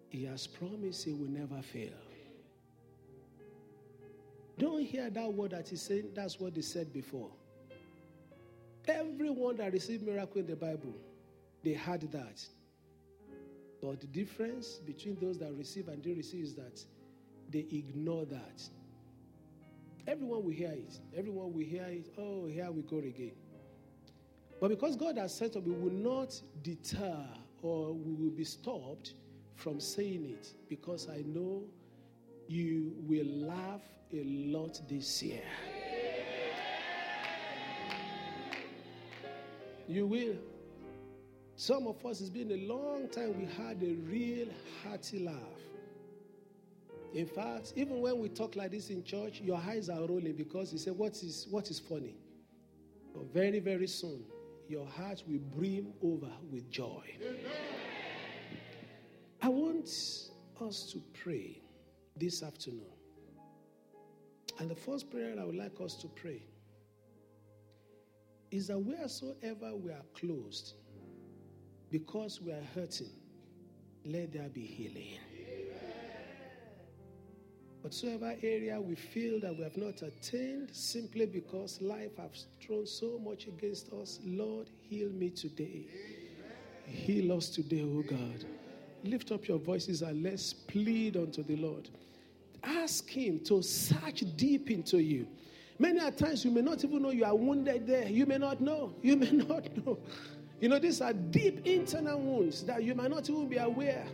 [0.10, 1.92] He has promised he will never fail.
[4.60, 7.32] Don't hear that word that he's saying, that's what he said before.
[8.88, 10.94] Everyone that received miracle in the Bible,
[11.64, 12.46] they had that.
[13.84, 16.82] But the difference between those that receive and didn't receive is that
[17.50, 18.64] they ignore that.
[20.08, 21.00] Everyone will hear it.
[21.14, 22.08] Everyone will hear it.
[22.18, 23.34] Oh, here we go again.
[24.62, 27.26] But because God has said we will not deter
[27.62, 29.16] or we will be stopped
[29.56, 31.64] from saying it because I know
[32.48, 33.82] you will laugh
[34.14, 35.44] a lot this year.
[39.90, 40.53] You will.
[41.56, 44.48] Some of us, it's been a long time we had a real
[44.84, 45.36] hearty laugh.
[47.14, 50.74] In fact, even when we talk like this in church, your eyes are rolling because
[50.74, 52.16] you say, What is, what is funny?
[53.14, 54.24] But very, very soon,
[54.68, 57.04] your heart will brim over with joy.
[59.42, 61.62] I want us to pray
[62.18, 62.82] this afternoon.
[64.60, 66.42] And the first prayer I would like us to pray
[68.50, 70.74] is that wheresoever we are closed,
[71.94, 73.12] because we are hurting,
[74.04, 75.20] let there be healing.
[77.82, 83.20] Whatsoever area we feel that we have not attained simply because life has thrown so
[83.24, 85.86] much against us, Lord, heal me today.
[86.88, 88.44] Heal us today, O oh God.
[89.04, 91.92] Lift up your voices and let's plead unto the Lord.
[92.64, 95.28] Ask Him to search deep into you.
[95.78, 98.08] Many a times you may not even know you are wounded there.
[98.08, 98.96] You may not know.
[99.04, 100.00] You may not know.
[100.64, 104.06] You know, these are deep internal wounds that you might not even be aware.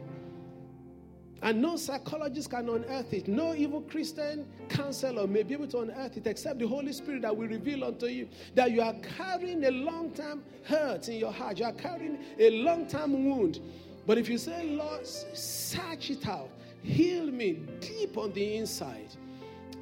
[1.43, 3.28] And no psychologist can unearth it.
[3.28, 7.38] No evil Christian counselor may be able to unearth it except the Holy Spirit that
[7.38, 11.60] will reveal unto you that you are carrying a long term hurt in your heart.
[11.60, 13.60] You are carrying a long term wound.
[14.08, 16.50] But if you say, Lord, search it out,
[16.82, 19.14] heal me deep on the inside,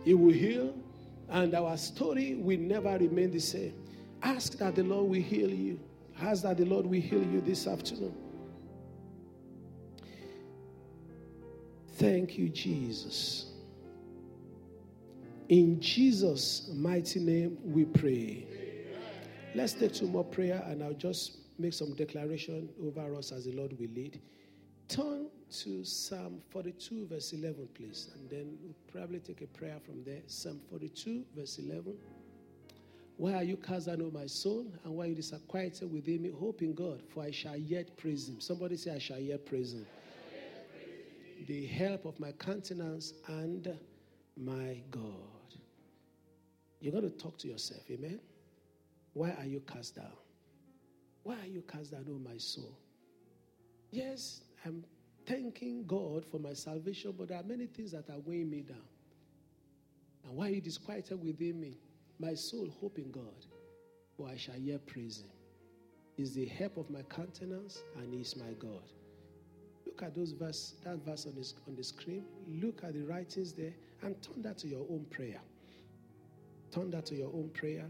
[0.03, 0.76] it will heal,
[1.30, 3.74] and our story will never remain the same.
[4.22, 5.80] Ask that the Lord will heal you.
[6.22, 8.15] Ask that the Lord will heal you this afternoon.
[11.93, 13.51] Thank you, Jesus.
[15.49, 18.45] In Jesus' mighty name we pray.
[19.55, 23.53] Let's take two more prayer and I'll just make some declaration over us as the
[23.53, 24.20] Lord will lead.
[24.88, 25.28] Turn
[25.63, 30.22] to Psalm 42, verse 11, please, and then we'll probably take a prayer from there.
[30.28, 31.95] Psalm 42, verse 11.
[33.18, 34.68] Why are you cast down, O my soul?
[34.84, 36.32] And why are you disquieted within me?
[36.32, 38.39] Hope in God, for I shall yet praise him.
[38.39, 39.86] Somebody say, I shall yet praise him
[41.47, 43.78] the help of my countenance and
[44.36, 45.03] my God.
[46.80, 48.20] You're going to talk to yourself, amen?
[49.13, 50.11] Why are you cast down?
[51.24, 52.78] Why are you cast down, oh my soul?
[53.91, 54.84] Yes, I'm
[55.26, 58.78] thanking God for my salvation, but there are many things that are weighing me down.
[60.26, 61.78] And why are you disquieted within me?
[62.20, 63.45] My soul hope in God,
[64.15, 65.30] for I shall yet praise him.
[66.18, 68.82] Is the help of my countenance, and is my God.
[69.86, 72.24] Look at those verse, that verse on, this, on the screen.
[72.47, 75.39] Look at the writings there and turn that to your own prayer.
[76.72, 77.86] Turn that to your own prayer.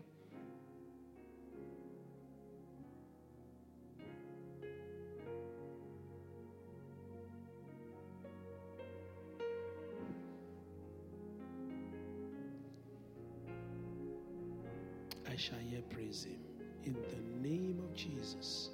[15.48, 16.40] Shall yet praise him
[16.84, 18.70] in the name of Jesus.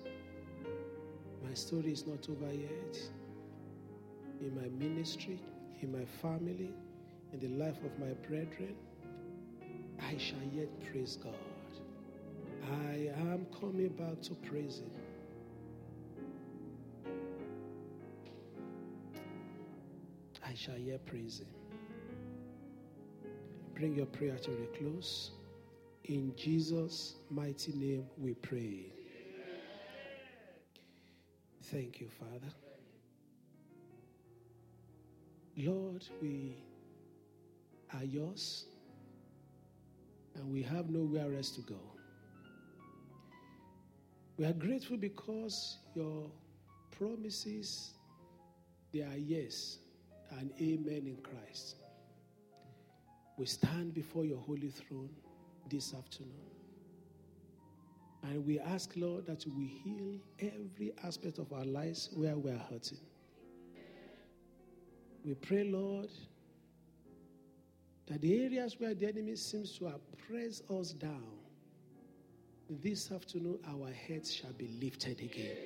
[1.47, 2.97] My story is not over yet.
[4.41, 5.39] In my ministry,
[5.81, 6.71] in my family,
[7.31, 8.75] in the life of my brethren,
[10.01, 11.33] I shall yet praise God.
[12.89, 14.91] I am coming back to praise Him.
[20.43, 21.47] I shall yet praise Him.
[23.75, 25.31] Bring your prayer to a close.
[26.05, 28.91] In Jesus' mighty name we pray.
[31.63, 32.53] Thank you, Father.
[35.55, 36.57] Lord, we
[37.93, 38.65] are yours
[40.35, 41.79] and we have nowhere else to go.
[44.37, 46.29] We are grateful because your
[46.91, 47.93] promises
[48.91, 49.77] they are yes
[50.39, 51.77] and amen in Christ.
[53.37, 55.09] We stand before your holy throne
[55.69, 56.31] this afternoon.
[58.23, 62.65] And we ask, Lord, that we heal every aspect of our lives where we are
[62.69, 62.99] hurting.
[65.25, 66.09] We pray, Lord,
[68.07, 69.93] that the areas where the enemy seems to
[70.27, 71.23] pressed us down,
[72.69, 75.57] this afternoon our heads shall be lifted again.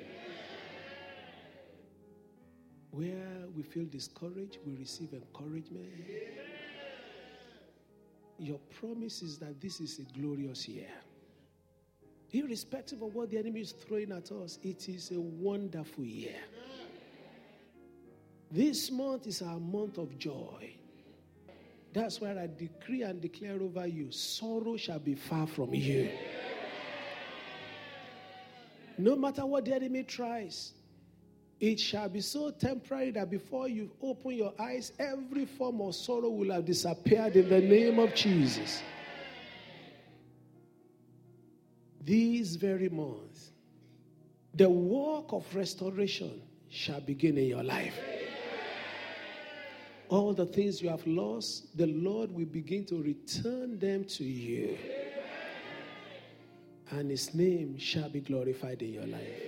[2.92, 5.90] Where we feel discouraged, we receive encouragement.
[8.40, 10.90] Your promise is that this is a glorious year.
[12.32, 16.36] Irrespective of what the enemy is throwing at us, it is a wonderful year.
[18.52, 20.74] This month is our month of joy.
[21.94, 26.10] That's why I decree and declare over you sorrow shall be far from you.
[28.98, 30.74] No matter what the enemy tries,
[31.60, 36.30] it shall be so temporary that before you open your eyes, every form of sorrow
[36.30, 38.82] will have disappeared in the name of Jesus.
[42.08, 43.52] this very month,
[44.54, 48.00] the work of restoration shall begin in your life.
[50.08, 54.78] All the things you have lost, the Lord will begin to return them to you.
[56.92, 59.47] And his name shall be glorified in your life.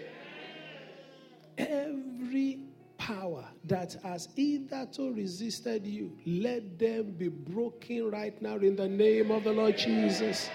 [1.59, 2.59] Every
[2.97, 9.29] power that has hitherto resisted you, let them be broken right now in the name
[9.29, 10.49] of the Lord Jesus.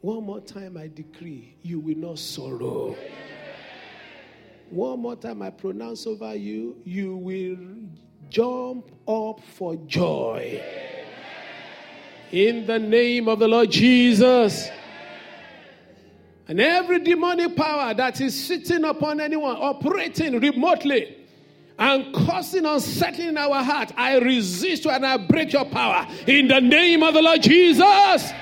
[0.00, 2.96] One more time, I decree you will not sorrow.
[4.70, 7.58] One more time, I pronounce over you, you will
[8.28, 10.62] jump up for joy.
[12.32, 14.68] In the name of the Lord Jesus.
[16.48, 21.14] And every demonic power that is sitting upon anyone, operating remotely,
[21.78, 26.48] and causing unsettling in our heart, I resist you and I break your power in
[26.48, 28.32] the name of the Lord Jesus.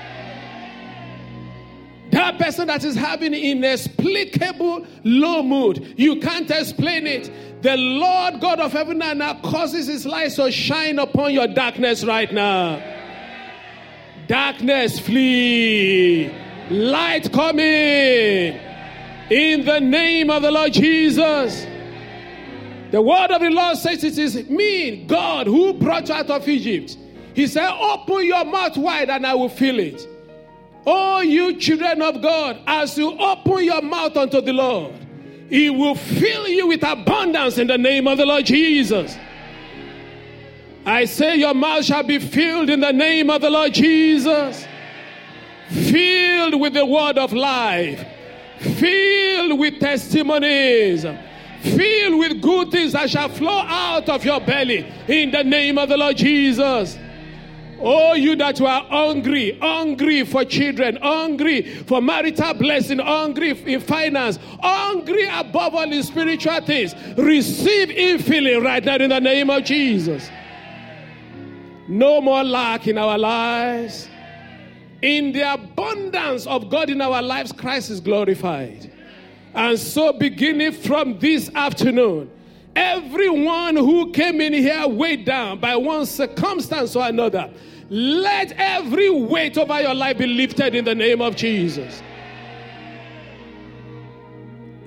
[2.11, 7.29] That person that is having inexplicable low mood, you can't explain it.
[7.61, 12.05] The Lord God of heaven and earth causes his light to shine upon your darkness
[12.05, 12.81] right now.
[14.27, 16.46] Darkness flee.
[16.69, 18.59] Light coming.
[19.29, 21.65] In the name of the Lord Jesus.
[22.91, 26.47] The word of the Lord says it is me, God, who brought you out of
[26.47, 26.97] Egypt.
[27.33, 30.07] He said, Open your mouth wide and I will fill it.
[30.85, 34.93] Oh, you children of God, as you open your mouth unto the Lord,
[35.49, 39.17] He will fill you with abundance in the name of the Lord Jesus.
[40.85, 44.65] I say, Your mouth shall be filled in the name of the Lord Jesus.
[45.69, 48.05] Filled with the word of life,
[48.59, 51.05] filled with testimonies,
[51.61, 55.89] filled with good things that shall flow out of your belly in the name of
[55.89, 56.97] the Lord Jesus.
[57.79, 64.39] Oh, you that were hungry, hungry for children, hungry for marital blessing, hungry in finance,
[64.61, 70.29] hungry above all in spiritual things, receive infilling right now in the name of Jesus.
[71.87, 74.09] No more lack in our lives.
[75.01, 78.91] In the abundance of God in our lives, Christ is glorified.
[79.53, 82.31] And so, beginning from this afternoon,
[82.75, 87.51] everyone who came in here weighed down by one circumstance or another,
[87.89, 92.01] let every weight over your life be lifted in the name of Jesus.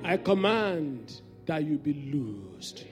[0.03, 2.85] I command that you be loosed.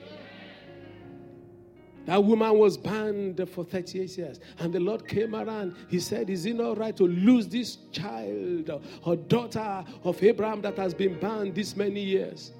[2.10, 4.40] That woman was banned for 38 years.
[4.58, 5.76] And the Lord came around.
[5.88, 10.76] He said, Is it not right to lose this child or daughter of Abraham that
[10.76, 12.50] has been banned this many years?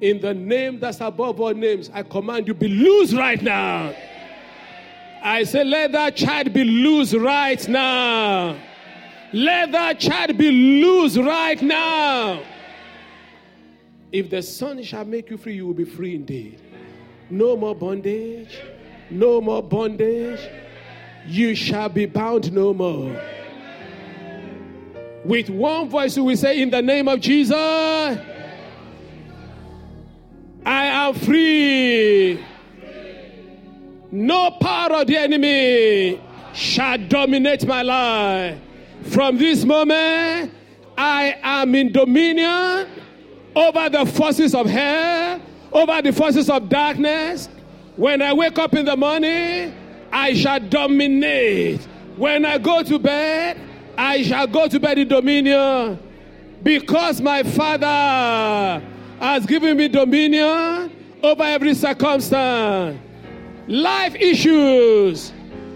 [0.00, 3.92] In the name that's above all names, I command you be loose right now.
[5.24, 8.56] I say, Let that child be loose right now.
[9.32, 12.44] Let that child be loose right now.
[14.12, 16.60] If the Son shall make you free, you will be free indeed.
[17.28, 18.60] No more bondage.
[19.14, 20.40] No more bondage.
[21.24, 23.16] You shall be bound no more.
[25.24, 28.18] With one voice, we say, In the name of Jesus, I
[30.66, 32.44] am free.
[34.10, 36.20] No power of the enemy
[36.52, 38.58] shall dominate my life.
[39.04, 40.52] From this moment,
[40.98, 42.88] I am in dominion
[43.54, 45.40] over the forces of hell,
[45.72, 47.48] over the forces of darkness.
[47.96, 49.72] When I wake up in the morning,
[50.10, 51.80] I shall dominate.
[52.16, 53.60] When I go to bed,
[53.96, 56.00] I shall go to bed in dominion.
[56.62, 58.84] Because my Father
[59.20, 60.90] has given me dominion
[61.22, 62.98] over every circumstance.
[63.68, 65.32] Life issues,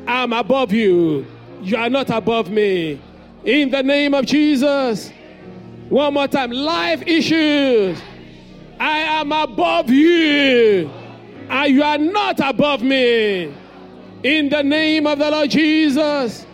[0.06, 1.24] I'm above you.
[1.62, 3.00] You are not above me.
[3.44, 5.12] In the name of Jesus.
[5.88, 6.50] One more time.
[6.50, 8.00] Life issues.
[8.80, 10.90] I am above you.
[11.48, 13.52] And you are not above me.
[14.22, 16.46] In the name of the Lord Jesus.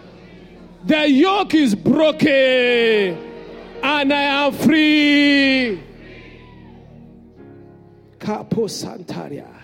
[0.84, 2.30] The yoke is broken.
[3.82, 5.82] And I am free.
[8.18, 9.55] Capo Santaria.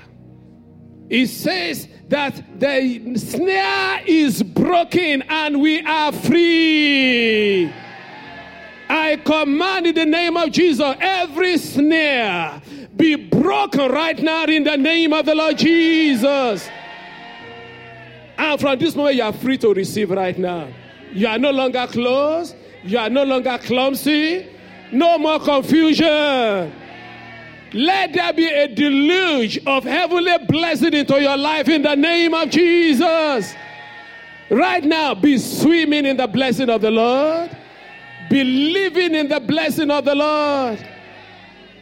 [1.09, 7.73] It says that the snare is broken and we are free.
[8.89, 12.61] I command in the name of Jesus every snare
[13.01, 16.69] be broken right now in the name of the Lord Jesus.
[18.37, 20.69] And from this moment, you are free to receive right now.
[21.13, 24.47] You are no longer closed, you are no longer clumsy,
[24.93, 26.73] no more confusion.
[27.73, 32.51] Let there be a deluge of heavenly blessing into your life in the name of
[32.51, 33.55] Jesus.
[34.51, 37.57] Right now, be swimming in the blessing of the Lord,
[38.29, 40.90] be living in the blessing of the Lord.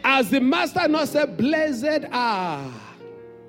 [0.05, 2.73] As the Master not said, Blessed are,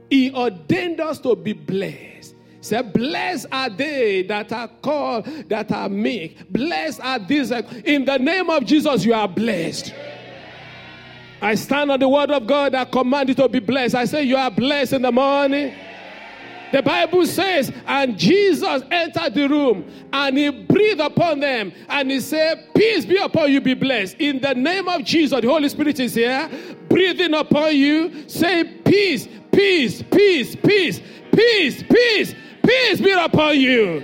[0.10, 2.36] He ordained us to be blessed.
[2.62, 6.52] Say, blessed are they that are called, that are meek.
[6.52, 7.52] Blessed are these.
[7.52, 9.94] In the name of Jesus, you are blessed.
[11.42, 13.96] I stand on the word of God that command you to be blessed.
[13.96, 15.74] I say, You are blessed in the morning.
[16.72, 22.20] The Bible says, and Jesus entered the room and he breathed upon them and he
[22.20, 24.18] said, Peace be upon you, be blessed.
[24.20, 26.50] In the name of Jesus, the Holy Spirit is here,
[26.88, 29.28] breathing upon you, say, Peace
[29.60, 31.02] peace, peace, peace,
[31.34, 34.04] peace, peace, peace be upon you.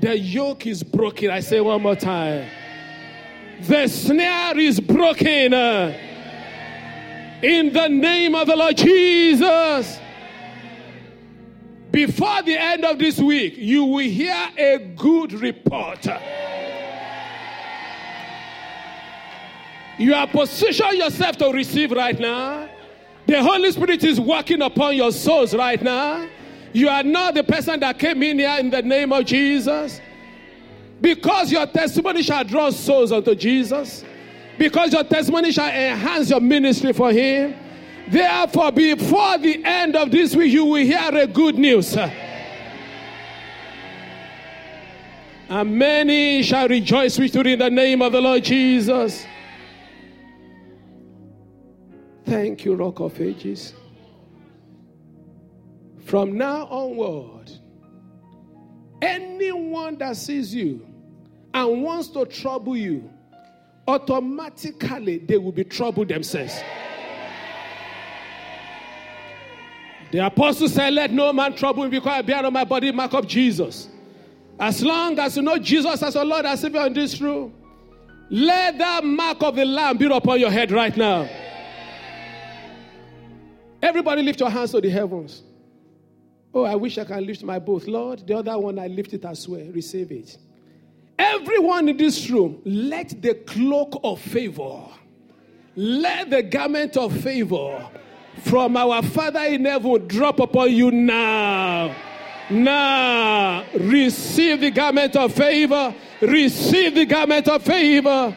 [0.00, 1.30] The yoke is broken.
[1.30, 2.48] I say one more time.
[3.60, 5.52] The snare is broken.
[7.42, 9.98] In the name of the Lord Jesus.
[11.92, 16.06] Before the end of this week, you will hear a good report.
[19.98, 22.68] You are positioned yourself to receive right now.
[23.26, 26.26] The Holy Spirit is working upon your souls right now.
[26.72, 30.00] You are not the person that came in here in the name of Jesus.
[30.98, 34.02] Because your testimony shall draw souls unto Jesus.
[34.58, 37.54] Because your testimony shall enhance your ministry for Him.
[38.08, 41.96] Therefore, before the end of this week, you will hear a good news.
[45.48, 49.26] And many shall rejoice with you in the name of the Lord Jesus.
[52.24, 53.74] Thank you, Rock of Ages.
[56.04, 57.50] From now onward,
[59.02, 60.86] anyone that sees you
[61.54, 63.10] and wants to trouble you,
[63.86, 66.62] automatically they will be troubled themselves.
[70.12, 73.14] The apostle said, Let no man trouble me because I bear on my body mark
[73.14, 73.88] of Jesus.
[74.60, 77.54] As long as you know Jesus as your Lord and Savior in this room,
[78.28, 81.26] let that mark of the Lamb be upon your head right now.
[83.82, 85.42] Everybody lift your hands to the heavens.
[86.54, 87.86] Oh, I wish I can lift my both.
[87.86, 89.64] Lord, the other one I lift it as well.
[89.72, 90.36] Receive it.
[91.18, 94.82] Everyone in this room, let the cloak of favor,
[95.74, 97.88] let the garment of favor
[98.38, 101.94] from our Father in heaven drop upon you now.
[102.50, 105.94] Now, receive the garment of favor.
[106.20, 108.36] Receive the garment of favor.